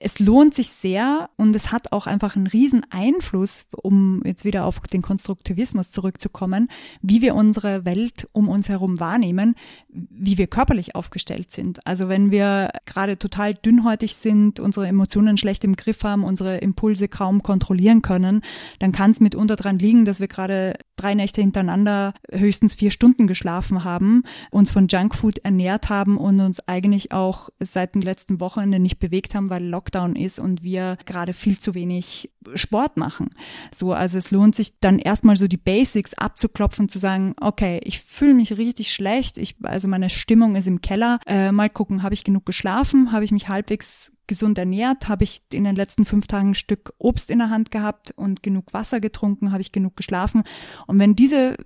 es 0.01 0.19
lohnt 0.19 0.55
sich 0.55 0.71
sehr 0.71 1.31
und 1.37 1.55
es 1.55 1.71
hat 1.71 1.93
auch 1.93 2.07
einfach 2.07 2.35
einen 2.35 2.47
riesen 2.49 2.85
Einfluss, 2.91 3.67
um 3.71 4.23
jetzt 4.25 4.45
wieder 4.45 4.65
auf 4.65 4.81
den 4.81 5.03
Konstruktivismus 5.03 5.91
zurückzukommen, 5.91 6.69
wie 7.03 7.23
wir 7.23 7.35
unsere 7.35 7.85
Welt 7.85 8.16
Welt 8.17 8.29
um 8.33 8.49
uns 8.49 8.69
herum 8.69 9.01
wahrnehmen, 9.01 9.55
wie 9.89 10.39
wir 10.39 10.47
körperlich 10.47 10.95
aufgestellt 10.95 11.53
sind. 11.53 11.87
Also 11.87 12.09
wenn 12.09 12.31
wir 12.31 12.71
gerade 12.85 13.19
total 13.19 13.55
dünnhäutig 13.55 14.17
sind, 14.17 14.61
unsere 14.61 14.87
Emotionen 14.87 15.37
schlecht 15.37 15.65
im 15.65 15.75
Griff 15.75 16.03
haben, 16.05 16.25
unsere 16.25 16.59
Impulse 16.59 17.09
kaum 17.09 17.43
kontrollieren 17.43 18.03
können, 18.03 18.43
dann 18.79 18.93
kann 18.93 19.11
es 19.11 19.21
mitunter 19.21 19.57
daran 19.57 19.79
liegen, 19.79 20.05
dass 20.05 20.21
wir 20.21 20.29
gerade 20.29 20.75
drei 20.97 21.15
Nächte 21.15 21.41
hintereinander 21.41 22.15
höchstens 22.31 22.75
vier 22.75 22.91
Stunden 22.91 23.27
geschlafen 23.27 23.85
haben, 23.85 24.23
uns 24.51 24.71
von 24.71 24.89
Junkfood 24.89 25.39
ernährt 25.39 25.89
haben 25.89 26.17
und 26.17 26.41
uns 26.41 26.61
eigentlich 26.67 27.13
auch 27.13 27.51
seit 27.61 27.95
den 27.95 28.03
letzten 28.03 28.41
Wochenende 28.41 28.79
nicht 28.79 28.99
bewegt 28.99 29.35
haben, 29.35 29.51
weil 29.51 29.65
Lockdown 29.65 30.17
ist 30.17 30.39
und 30.39 30.63
wir 30.63 30.97
gerade 31.05 31.33
viel 31.33 31.59
zu 31.59 31.75
wenig 31.75 32.31
Sport 32.55 32.97
machen. 32.97 33.31
So, 33.75 33.93
also 33.93 34.19
es 34.19 34.31
lohnt 34.31 34.55
sich 34.55 34.79
dann 34.79 34.99
erstmal 34.99 35.37
so 35.37 35.49
die 35.49 35.57
Basics 35.57 36.15
abzuklopfen, 36.15 36.89
zu 36.89 36.99
sagen, 36.99 37.35
okay, 37.41 37.81
ich 37.83 38.01
fühle 38.07 38.35
mich 38.35 38.57
richtig 38.57 38.93
schlecht, 38.93 39.37
ich, 39.37 39.57
also 39.65 39.89
meine 39.89 40.09
Stimmung 40.09 40.55
ist 40.55 40.69
im 40.69 40.81
Keller. 40.81 41.19
Äh, 41.27 41.51
mal 41.51 41.69
gucken, 41.69 42.03
habe 42.05 42.15
ich 42.15 42.23
genug 42.23 42.47
geschlafen, 42.47 43.11
habe 43.11 43.25
ich 43.25 43.33
mich 43.33 43.49
halbwegs 43.49 44.13
gesund 44.29 44.59
ernährt, 44.59 45.09
habe 45.09 45.25
ich 45.25 45.43
in 45.53 45.65
den 45.65 45.77
letzten 45.77 46.05
fünf 46.05 46.27
Tagen 46.27 46.51
ein 46.51 46.55
Stück 46.55 46.95
Obst 46.99 47.31
in 47.31 47.39
der 47.39 47.51
Hand 47.51 47.71
gehabt 47.71 48.13
und 48.17 48.43
genug 48.43 48.73
Wasser 48.73 49.01
getrunken, 49.01 49.53
habe 49.53 49.61
ich 49.61 49.73
genug 49.73 49.97
geschlafen. 49.97 50.45
Und 50.87 50.99
wenn 50.99 51.15
diese 51.15 51.57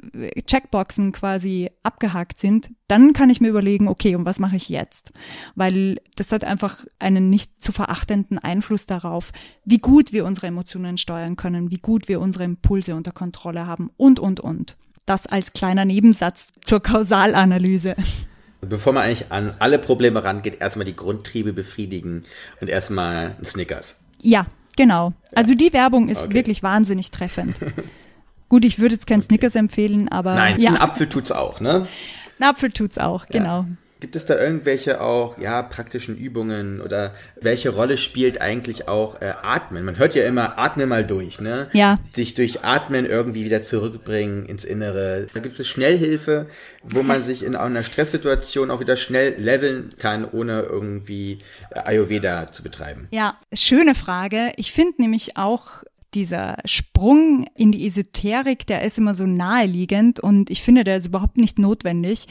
Checkboxen 0.46 1.12
quasi 1.12 1.70
abgehakt 1.82 2.38
sind, 2.38 2.70
dann 2.88 3.12
kann 3.12 3.30
ich 3.30 3.40
mir 3.40 3.48
überlegen, 3.48 3.86
okay, 3.86 4.16
und 4.16 4.24
was 4.24 4.38
mache 4.38 4.56
ich 4.56 4.68
jetzt? 4.68 5.12
Weil 5.54 6.00
das 6.16 6.32
hat 6.32 6.44
einfach 6.44 6.84
einen 6.98 7.30
nicht 7.30 7.62
zu 7.62 7.70
verachtenden 7.70 8.38
Einfluss 8.38 8.86
darauf, 8.86 9.32
wie 9.64 9.78
gut 9.78 10.12
wir 10.12 10.24
unsere 10.24 10.48
Emotionen 10.48 10.96
steuern 10.96 11.36
können, 11.36 11.70
wie 11.70 11.78
gut 11.78 12.08
wir 12.08 12.20
unsere 12.20 12.44
Impulse 12.44 12.94
unter 12.94 13.12
Kontrolle 13.12 13.66
haben 13.66 13.90
und, 13.96 14.18
und, 14.18 14.40
und. 14.40 14.76
Das 15.10 15.26
als 15.26 15.52
kleiner 15.52 15.84
Nebensatz 15.84 16.52
zur 16.60 16.80
Kausalanalyse. 16.80 17.96
Bevor 18.60 18.92
man 18.92 19.02
eigentlich 19.02 19.32
an 19.32 19.54
alle 19.58 19.80
Probleme 19.80 20.22
rangeht, 20.22 20.60
erstmal 20.60 20.84
die 20.84 20.94
Grundtriebe 20.94 21.52
befriedigen 21.52 22.22
und 22.60 22.70
erstmal 22.70 23.34
ein 23.36 23.44
Snickers. 23.44 23.98
Ja, 24.22 24.46
genau. 24.76 25.12
Also 25.34 25.56
die 25.56 25.72
Werbung 25.72 26.08
ist 26.08 26.26
Okay. 26.26 26.34
wirklich 26.34 26.62
wahnsinnig 26.62 27.10
treffend. 27.10 27.56
Gut, 28.48 28.64
ich 28.64 28.78
würde 28.78 28.94
jetzt 28.94 29.08
kein 29.08 29.20
Snickers 29.20 29.56
empfehlen, 29.56 30.08
aber 30.08 30.36
Nein, 30.36 30.60
ja, 30.60 30.70
ein 30.70 30.76
Apfel 30.76 31.08
tut's 31.08 31.32
auch, 31.32 31.58
ne? 31.58 31.88
ein 32.38 32.44
Apfel 32.44 32.70
tut's 32.70 32.96
auch, 32.98 33.26
genau. 33.26 33.66
Gibt 34.00 34.16
es 34.16 34.24
da 34.24 34.38
irgendwelche 34.38 35.00
auch, 35.00 35.38
ja, 35.38 35.62
praktischen 35.62 36.16
Übungen 36.16 36.80
oder 36.80 37.12
welche 37.40 37.70
Rolle 37.70 37.98
spielt 37.98 38.40
eigentlich 38.40 38.88
auch 38.88 39.20
äh, 39.20 39.34
Atmen? 39.42 39.84
Man 39.84 39.98
hört 39.98 40.14
ja 40.14 40.24
immer, 40.24 40.58
atme 40.58 40.86
mal 40.86 41.06
durch, 41.06 41.40
ne? 41.40 41.68
Ja. 41.72 41.96
Sich 42.14 42.34
durch 42.34 42.64
Atmen 42.64 43.04
irgendwie 43.04 43.44
wieder 43.44 43.62
zurückbringen 43.62 44.46
ins 44.46 44.64
Innere. 44.64 45.26
Da 45.34 45.40
gibt 45.40 45.60
es 45.60 45.68
Schnellhilfe, 45.68 46.46
wo 46.82 47.02
man 47.02 47.22
sich 47.22 47.42
in 47.42 47.54
einer 47.56 47.84
Stresssituation 47.84 48.70
auch 48.70 48.80
wieder 48.80 48.96
schnell 48.96 49.34
leveln 49.38 49.90
kann, 49.98 50.26
ohne 50.30 50.62
irgendwie 50.62 51.38
äh, 51.70 51.80
Ayurveda 51.80 52.52
zu 52.52 52.62
betreiben. 52.62 53.06
Ja, 53.10 53.36
schöne 53.52 53.94
Frage. 53.94 54.52
Ich 54.56 54.72
finde 54.72 55.02
nämlich 55.02 55.36
auch 55.36 55.84
dieser 56.14 56.58
Sprung 56.64 57.46
in 57.54 57.72
die 57.72 57.86
Esoterik, 57.86 58.66
der 58.66 58.82
ist 58.82 58.98
immer 58.98 59.14
so 59.14 59.26
naheliegend 59.26 60.20
und 60.20 60.50
ich 60.50 60.62
finde, 60.62 60.84
der 60.84 60.96
ist 60.96 61.06
überhaupt 61.06 61.36
nicht 61.36 61.58
notwendig. 61.58 62.26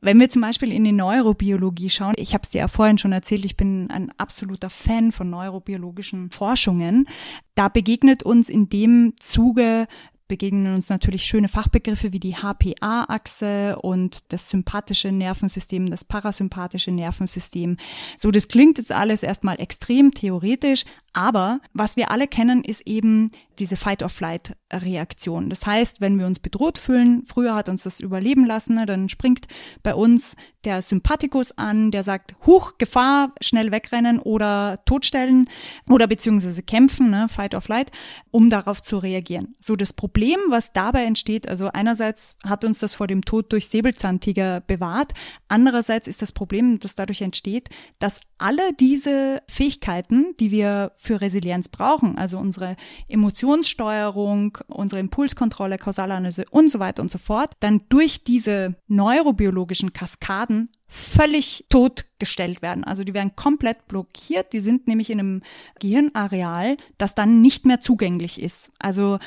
Wenn 0.00 0.20
wir 0.20 0.30
zum 0.30 0.42
Beispiel 0.42 0.72
in 0.72 0.84
die 0.84 0.92
Neurobiologie 0.92 1.90
schauen, 1.90 2.14
ich 2.16 2.34
habe 2.34 2.42
es 2.44 2.50
dir 2.50 2.58
ja 2.58 2.68
vorhin 2.68 2.98
schon 2.98 3.12
erzählt, 3.12 3.44
ich 3.44 3.56
bin 3.56 3.90
ein 3.90 4.12
absoluter 4.16 4.70
Fan 4.70 5.12
von 5.12 5.28
neurobiologischen 5.28 6.30
Forschungen. 6.30 7.08
Da 7.54 7.68
begegnet 7.68 8.22
uns 8.22 8.48
in 8.48 8.68
dem 8.68 9.14
Zuge 9.18 9.88
begegnen 10.28 10.74
uns 10.74 10.88
natürlich 10.88 11.24
schöne 11.24 11.48
Fachbegriffe 11.48 12.12
wie 12.12 12.20
die 12.20 12.36
HPA-Achse 12.36 13.78
und 13.80 14.32
das 14.32 14.50
sympathische 14.50 15.10
Nervensystem, 15.10 15.90
das 15.90 16.04
parasympathische 16.04 16.92
Nervensystem. 16.92 17.76
So, 18.16 18.30
das 18.30 18.48
klingt 18.48 18.78
jetzt 18.78 18.92
alles 18.92 19.22
erstmal 19.22 19.58
extrem 19.60 20.12
theoretisch, 20.12 20.84
aber 21.12 21.60
was 21.72 21.96
wir 21.96 22.10
alle 22.10 22.28
kennen, 22.28 22.62
ist 22.62 22.86
eben 22.86 23.32
diese 23.58 23.76
Fight-or-Flight-Reaktion. 23.76 25.50
Das 25.50 25.66
heißt, 25.66 26.00
wenn 26.00 26.18
wir 26.18 26.26
uns 26.26 26.38
bedroht 26.38 26.78
fühlen, 26.78 27.24
früher 27.26 27.54
hat 27.56 27.68
uns 27.68 27.82
das 27.82 27.98
überleben 27.98 28.46
lassen, 28.46 28.74
ne, 28.74 28.86
dann 28.86 29.08
springt 29.08 29.48
bei 29.82 29.94
uns 29.94 30.36
der 30.64 30.82
Sympathikus 30.82 31.56
an, 31.56 31.90
der 31.90 32.04
sagt, 32.04 32.36
Huch, 32.46 32.78
Gefahr, 32.78 33.32
schnell 33.40 33.72
wegrennen 33.72 34.20
oder 34.20 34.80
totstellen 34.84 35.48
oder 35.88 36.06
beziehungsweise 36.06 36.62
kämpfen, 36.62 37.10
ne, 37.10 37.28
Fight 37.28 37.54
or 37.54 37.60
Flight, 37.62 37.90
um 38.30 38.50
darauf 38.50 38.80
zu 38.82 38.98
reagieren. 38.98 39.56
So 39.58 39.74
das 39.74 39.92
Problem, 39.92 40.17
was 40.48 40.72
dabei 40.72 41.04
entsteht, 41.04 41.48
also 41.48 41.68
einerseits 41.72 42.36
hat 42.44 42.64
uns 42.64 42.78
das 42.78 42.94
vor 42.94 43.06
dem 43.06 43.22
Tod 43.22 43.52
durch 43.52 43.68
Säbelzahntiger 43.68 44.60
bewahrt, 44.60 45.12
andererseits 45.48 46.08
ist 46.08 46.22
das 46.22 46.32
Problem, 46.32 46.78
das 46.78 46.94
dadurch 46.94 47.22
entsteht, 47.22 47.68
dass 47.98 48.20
alle 48.38 48.72
diese 48.72 49.42
Fähigkeiten, 49.48 50.34
die 50.40 50.50
wir 50.50 50.92
für 50.96 51.20
Resilienz 51.20 51.68
brauchen, 51.68 52.18
also 52.18 52.38
unsere 52.38 52.76
Emotionssteuerung, 53.08 54.58
unsere 54.66 55.00
Impulskontrolle, 55.00 55.78
Kausalanalyse 55.78 56.44
und 56.50 56.70
so 56.70 56.78
weiter 56.78 57.02
und 57.02 57.10
so 57.10 57.18
fort, 57.18 57.52
dann 57.60 57.82
durch 57.88 58.24
diese 58.24 58.76
neurobiologischen 58.86 59.92
Kaskaden 59.92 60.70
völlig 60.88 61.66
totgestellt 61.68 62.62
werden. 62.62 62.82
Also 62.82 63.04
die 63.04 63.12
werden 63.12 63.36
komplett 63.36 63.86
blockiert. 63.88 64.52
Die 64.54 64.60
sind 64.60 64.88
nämlich 64.88 65.10
in 65.10 65.20
einem 65.20 65.42
Gehirnareal, 65.80 66.78
das 66.96 67.14
dann 67.14 67.42
nicht 67.42 67.66
mehr 67.66 67.80
zugänglich 67.80 68.40
ist. 68.40 68.72
Also 68.78 69.18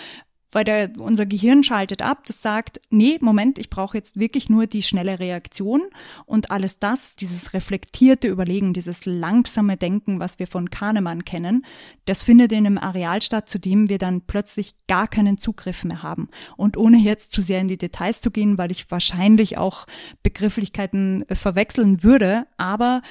weil 0.52 0.64
der, 0.64 0.92
unser 0.98 1.26
Gehirn 1.26 1.64
schaltet 1.64 2.02
ab, 2.02 2.26
das 2.26 2.42
sagt, 2.42 2.82
nee, 2.90 3.18
Moment, 3.22 3.60
ich 3.60 3.70
brauche 3.70 3.98
jetzt 3.98 4.20
wirklich 4.20 4.50
nur 4.50 4.68
die 4.68 4.84
schnelle 4.84 5.20
Reaktion 5.20 5.82
und 6.26 6.52
alles 6.52 6.80
das, 6.80 7.16
dieses 7.16 7.54
reflektierte 7.54 8.28
Überlegen, 8.28 8.74
dieses 8.74 9.06
langsame 9.06 9.78
Denken, 9.78 10.20
was 10.20 10.40
wir 10.40 10.48
von 10.48 10.70
Kahnemann 10.70 11.26
kennen, 11.26 11.66
das 12.06 12.24
findet 12.24 12.52
in 12.52 12.66
einem 12.66 12.78
Areal 12.78 13.22
statt, 13.22 13.50
zu 13.50 13.60
dem 13.60 13.90
wir 13.90 13.98
dann 13.98 14.22
plötzlich 14.22 14.74
gar 14.88 15.08
keinen 15.08 15.38
Zugriff 15.38 15.84
mehr 15.84 16.04
haben. 16.04 16.30
Und 16.58 16.78
ohne 16.78 16.98
jetzt 16.98 17.32
zu 17.32 17.42
sehr 17.42 17.62
in 17.62 17.68
die 17.68 17.78
Details 17.78 18.22
zu 18.22 18.32
gehen, 18.32 18.58
weil 18.58 18.72
ich 18.72 18.90
wahrscheinlich 18.92 19.58
auch 19.58 19.86
Begrifflichkeiten 20.24 21.28
äh, 21.30 21.36
verwechseln 21.36 22.04
würde, 22.04 22.48
aber 22.58 23.02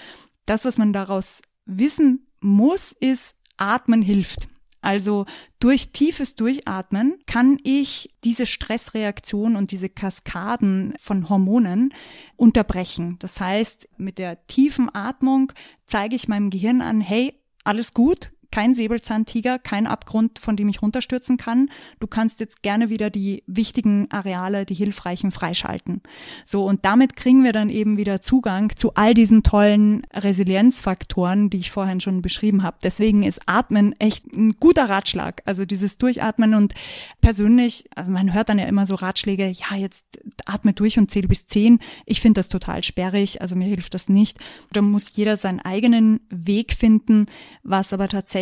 das, 0.46 0.64
was 0.64 0.79
man 0.79 0.92
daraus 0.92 1.42
wissen 1.64 2.26
muss, 2.40 2.92
ist, 2.92 3.37
Atmen 3.57 4.03
hilft. 4.03 4.48
Also 4.80 5.26
durch 5.58 5.92
tiefes 5.92 6.34
Durchatmen 6.36 7.18
kann 7.26 7.58
ich 7.62 8.14
diese 8.24 8.46
Stressreaktion 8.46 9.56
und 9.56 9.70
diese 9.72 9.88
Kaskaden 9.88 10.94
von 10.98 11.28
Hormonen 11.28 11.92
unterbrechen. 12.36 13.16
Das 13.18 13.40
heißt, 13.40 13.88
mit 13.98 14.18
der 14.18 14.46
tiefen 14.46 14.88
Atmung 14.94 15.52
zeige 15.86 16.16
ich 16.16 16.28
meinem 16.28 16.50
Gehirn 16.50 16.80
an, 16.80 17.00
hey, 17.00 17.40
alles 17.64 17.92
gut, 17.92 18.32
kein 18.50 18.74
Säbelzahntiger, 18.74 19.58
kein 19.58 19.86
Abgrund, 19.86 20.38
von 20.38 20.56
dem 20.56 20.68
ich 20.68 20.82
runterstürzen 20.82 21.36
kann. 21.36 21.70
Du 22.00 22.06
kannst 22.06 22.40
jetzt 22.40 22.62
gerne 22.62 22.90
wieder 22.90 23.10
die 23.10 23.44
wichtigen 23.46 24.10
Areale, 24.10 24.66
die 24.66 24.74
hilfreichen 24.74 25.30
freischalten. 25.30 26.02
So, 26.44 26.64
und 26.64 26.84
damit 26.84 27.16
kriegen 27.16 27.44
wir 27.44 27.52
dann 27.52 27.70
eben 27.70 27.96
wieder 27.96 28.22
Zugang 28.22 28.74
zu 28.76 28.94
all 28.94 29.14
diesen 29.14 29.42
tollen 29.42 30.04
Resilienzfaktoren, 30.12 31.50
die 31.50 31.58
ich 31.58 31.70
vorhin 31.70 32.00
schon 32.00 32.22
beschrieben 32.22 32.62
habe. 32.62 32.78
Deswegen 32.82 33.22
ist 33.22 33.40
Atmen 33.46 33.94
echt 34.00 34.32
ein 34.32 34.56
guter 34.58 34.88
Ratschlag. 34.88 35.42
Also 35.44 35.64
dieses 35.64 35.98
Durchatmen 35.98 36.54
und 36.54 36.74
persönlich, 37.20 37.84
also 37.94 38.10
man 38.10 38.34
hört 38.34 38.48
dann 38.48 38.58
ja 38.58 38.66
immer 38.66 38.86
so 38.86 38.96
Ratschläge, 38.96 39.46
ja, 39.46 39.76
jetzt 39.76 40.20
atme 40.44 40.72
durch 40.72 40.98
und 40.98 41.10
zähl 41.10 41.28
bis 41.28 41.46
zehn. 41.46 41.78
Ich 42.04 42.20
finde 42.20 42.40
das 42.40 42.48
total 42.48 42.82
sperrig, 42.82 43.40
also 43.40 43.54
mir 43.54 43.68
hilft 43.68 43.94
das 43.94 44.08
nicht. 44.08 44.38
Da 44.72 44.82
muss 44.82 45.14
jeder 45.14 45.36
seinen 45.36 45.60
eigenen 45.60 46.20
Weg 46.30 46.72
finden, 46.72 47.26
was 47.62 47.92
aber 47.92 48.08
tatsächlich 48.08 48.39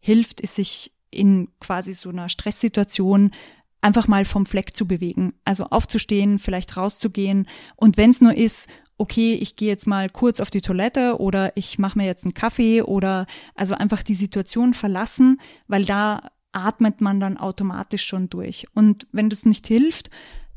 hilft, 0.00 0.40
ist 0.40 0.54
sich 0.54 0.92
in 1.10 1.48
quasi 1.60 1.94
so 1.94 2.10
einer 2.10 2.28
Stresssituation 2.28 3.30
einfach 3.80 4.08
mal 4.08 4.24
vom 4.24 4.46
Fleck 4.46 4.76
zu 4.76 4.86
bewegen. 4.86 5.34
Also 5.44 5.64
aufzustehen, 5.64 6.38
vielleicht 6.38 6.76
rauszugehen 6.76 7.46
und 7.76 7.96
wenn 7.96 8.10
es 8.10 8.20
nur 8.20 8.36
ist, 8.36 8.68
okay, 8.98 9.34
ich 9.34 9.56
gehe 9.56 9.68
jetzt 9.68 9.86
mal 9.86 10.10
kurz 10.10 10.40
auf 10.40 10.50
die 10.50 10.60
Toilette 10.60 11.20
oder 11.20 11.56
ich 11.56 11.78
mache 11.78 11.98
mir 11.98 12.06
jetzt 12.06 12.24
einen 12.24 12.34
Kaffee 12.34 12.82
oder 12.82 13.26
also 13.54 13.74
einfach 13.74 14.02
die 14.02 14.16
Situation 14.16 14.74
verlassen, 14.74 15.40
weil 15.68 15.84
da 15.84 16.30
atmet 16.52 17.00
man 17.00 17.20
dann 17.20 17.36
automatisch 17.36 18.04
schon 18.04 18.28
durch. 18.28 18.66
Und 18.74 19.06
wenn 19.12 19.30
das 19.30 19.46
nicht 19.46 19.68
hilft, 19.68 20.10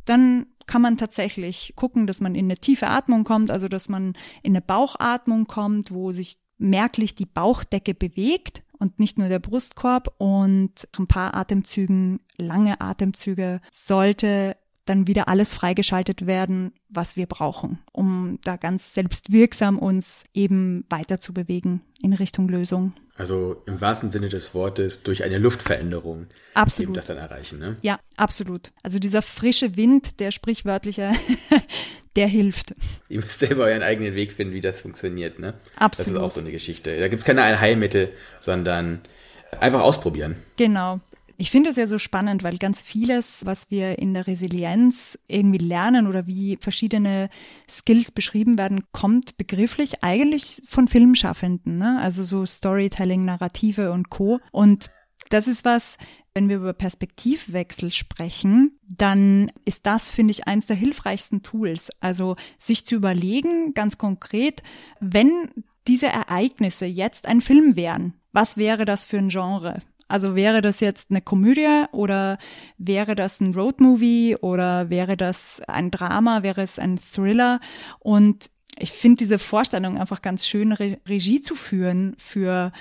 dann 0.06 0.48
kann 0.66 0.82
man 0.82 0.98
tatsächlich 0.98 1.74
gucken, 1.76 2.08
dass 2.08 2.22
man 2.22 2.34
in 2.34 2.46
eine 2.46 2.58
tiefe 2.58 2.88
Atmung 2.88 3.24
kommt, 3.24 3.52
also 3.52 3.68
dass 3.68 3.90
man 3.90 4.14
in 4.42 4.54
eine 4.54 4.62
Bauchatmung 4.62 5.46
kommt, 5.46 5.92
wo 5.92 6.12
sich 6.12 6.38
merklich 6.62 7.16
die 7.16 7.26
Bauchdecke 7.26 7.94
bewegt 7.94 8.64
und 8.78 9.00
nicht 9.00 9.18
nur 9.18 9.28
der 9.28 9.40
Brustkorb 9.40 10.14
und 10.18 10.88
ein 10.98 11.08
paar 11.08 11.36
Atemzügen, 11.36 12.20
lange 12.38 12.82
Atemzüge 12.82 13.62
sollte 13.72 14.56
dann 14.86 15.08
wieder 15.08 15.28
alles 15.28 15.54
freigeschaltet 15.54 16.26
werden, 16.26 16.74
was 16.90 17.16
wir 17.16 17.28
brauchen, 17.28 17.80
um 17.92 18.40
da 18.44 18.58
ganz 18.58 18.94
selbstwirksam 18.94 19.78
uns 19.78 20.24
eben 20.34 20.86
weiter 20.90 21.20
zu 21.20 21.34
bewegen 21.34 21.82
in 22.02 22.14
Richtung 22.14 22.50
Lösung. 22.50 22.94
Also 23.22 23.62
im 23.68 23.80
wahrsten 23.80 24.10
Sinne 24.10 24.30
des 24.30 24.56
Wortes 24.56 25.04
durch 25.04 25.24
eine 25.24 25.38
Luftveränderung 25.38 26.26
Absolut. 26.56 26.88
eben 26.88 26.94
das 26.96 27.06
dann 27.06 27.18
erreichen. 27.18 27.60
Ne? 27.60 27.78
Ja, 27.84 28.00
absolut. 28.18 28.72
Also 28.82 28.98
dieser 28.98 29.22
frische 29.22 29.78
Wind, 29.78 30.20
der 30.20 30.32
sprichwörtliche, 30.32 31.12
der 32.16 32.26
hilft. 32.26 32.74
Ihr 33.10 33.20
müsst 33.20 33.38
selber 33.38 33.66
euren 33.66 33.84
eigenen 33.84 34.16
Weg 34.16 34.34
finden, 34.34 34.56
wie 34.56 34.62
das 34.62 34.80
funktioniert. 34.80 35.38
Ne? 35.38 35.54
Absolut. 35.76 36.08
Das 36.08 36.08
ist 36.08 36.20
auch 36.20 36.32
so 36.32 36.40
eine 36.40 36.52
Geschichte. 36.52 37.00
Da 37.00 37.10
gibt 37.10 37.20
es 37.20 37.24
keine 37.24 37.62
Heilmittel, 37.62 38.10
sondern 38.40 39.02
einfach 39.60 39.82
ausprobieren. 39.82 40.36
Genau. 40.58 41.00
Ich 41.42 41.50
finde 41.50 41.72
es 41.72 41.76
ja 41.76 41.88
so 41.88 41.98
spannend, 41.98 42.44
weil 42.44 42.60
ganz 42.60 42.84
vieles, 42.84 43.44
was 43.48 43.72
wir 43.72 43.98
in 43.98 44.14
der 44.14 44.28
Resilienz 44.28 45.18
irgendwie 45.28 45.58
lernen 45.58 46.06
oder 46.06 46.28
wie 46.28 46.60
verschiedene 46.62 47.32
Skills 47.68 48.12
beschrieben 48.12 48.60
werden, 48.60 48.84
kommt 48.92 49.38
begrifflich 49.38 50.04
eigentlich 50.04 50.62
von 50.68 50.88
Filmschaffenden, 50.88 51.80
ne? 51.80 52.00
also 52.00 52.24
so 52.24 52.46
Storytelling, 52.46 53.26
Narrative 53.26 53.92
und 53.92 54.12
Co. 54.12 54.40
Und 54.52 54.92
das 55.30 55.48
ist 55.48 55.66
was, 55.66 55.98
wenn 56.36 56.48
wir 56.48 56.58
über 56.58 56.74
Perspektivwechsel 56.74 57.90
sprechen, 57.90 58.78
dann 58.88 59.52
ist 59.66 59.88
das, 59.88 60.12
finde 60.12 60.30
ich, 60.30 60.46
eins 60.46 60.68
der 60.68 60.76
hilfreichsten 60.76 61.42
Tools. 61.42 61.90
Also 62.02 62.36
sich 62.60 62.86
zu 62.86 62.94
überlegen, 62.94 63.74
ganz 63.74 63.98
konkret, 63.98 64.62
wenn 65.00 65.50
diese 65.88 66.06
Ereignisse 66.06 66.86
jetzt 66.86 67.26
ein 67.26 67.42
Film 67.42 67.76
wären, 67.76 68.14
was 68.32 68.58
wäre 68.58 68.86
das 68.86 69.06
für 69.06 69.18
ein 69.18 69.30
Genre? 69.30 69.82
Also 70.12 70.36
wäre 70.36 70.62
das 70.62 70.82
jetzt 70.82 71.10
eine 71.10 71.22
Komödie 71.22 71.86
oder 71.94 72.38
wäre 72.78 73.16
das 73.16 73.40
ein 73.40 73.54
Roadmovie 73.54 74.36
oder 74.36 74.90
wäre 74.90 75.16
das 75.16 75.62
ein 75.68 75.90
Drama, 75.90 76.44
wäre 76.44 76.62
es 76.62 76.80
ein 76.80 77.00
Thriller? 77.00 77.62
Und 78.00 78.52
ich 78.78 78.92
finde 78.92 79.18
diese 79.18 79.40
Vorstellung 79.40 79.98
einfach 79.98 80.22
ganz 80.22 80.46
schön, 80.46 80.74
Re 80.74 80.98
Regie 81.08 81.42
zu 81.42 81.56
führen 81.56 82.16
für 82.18 82.74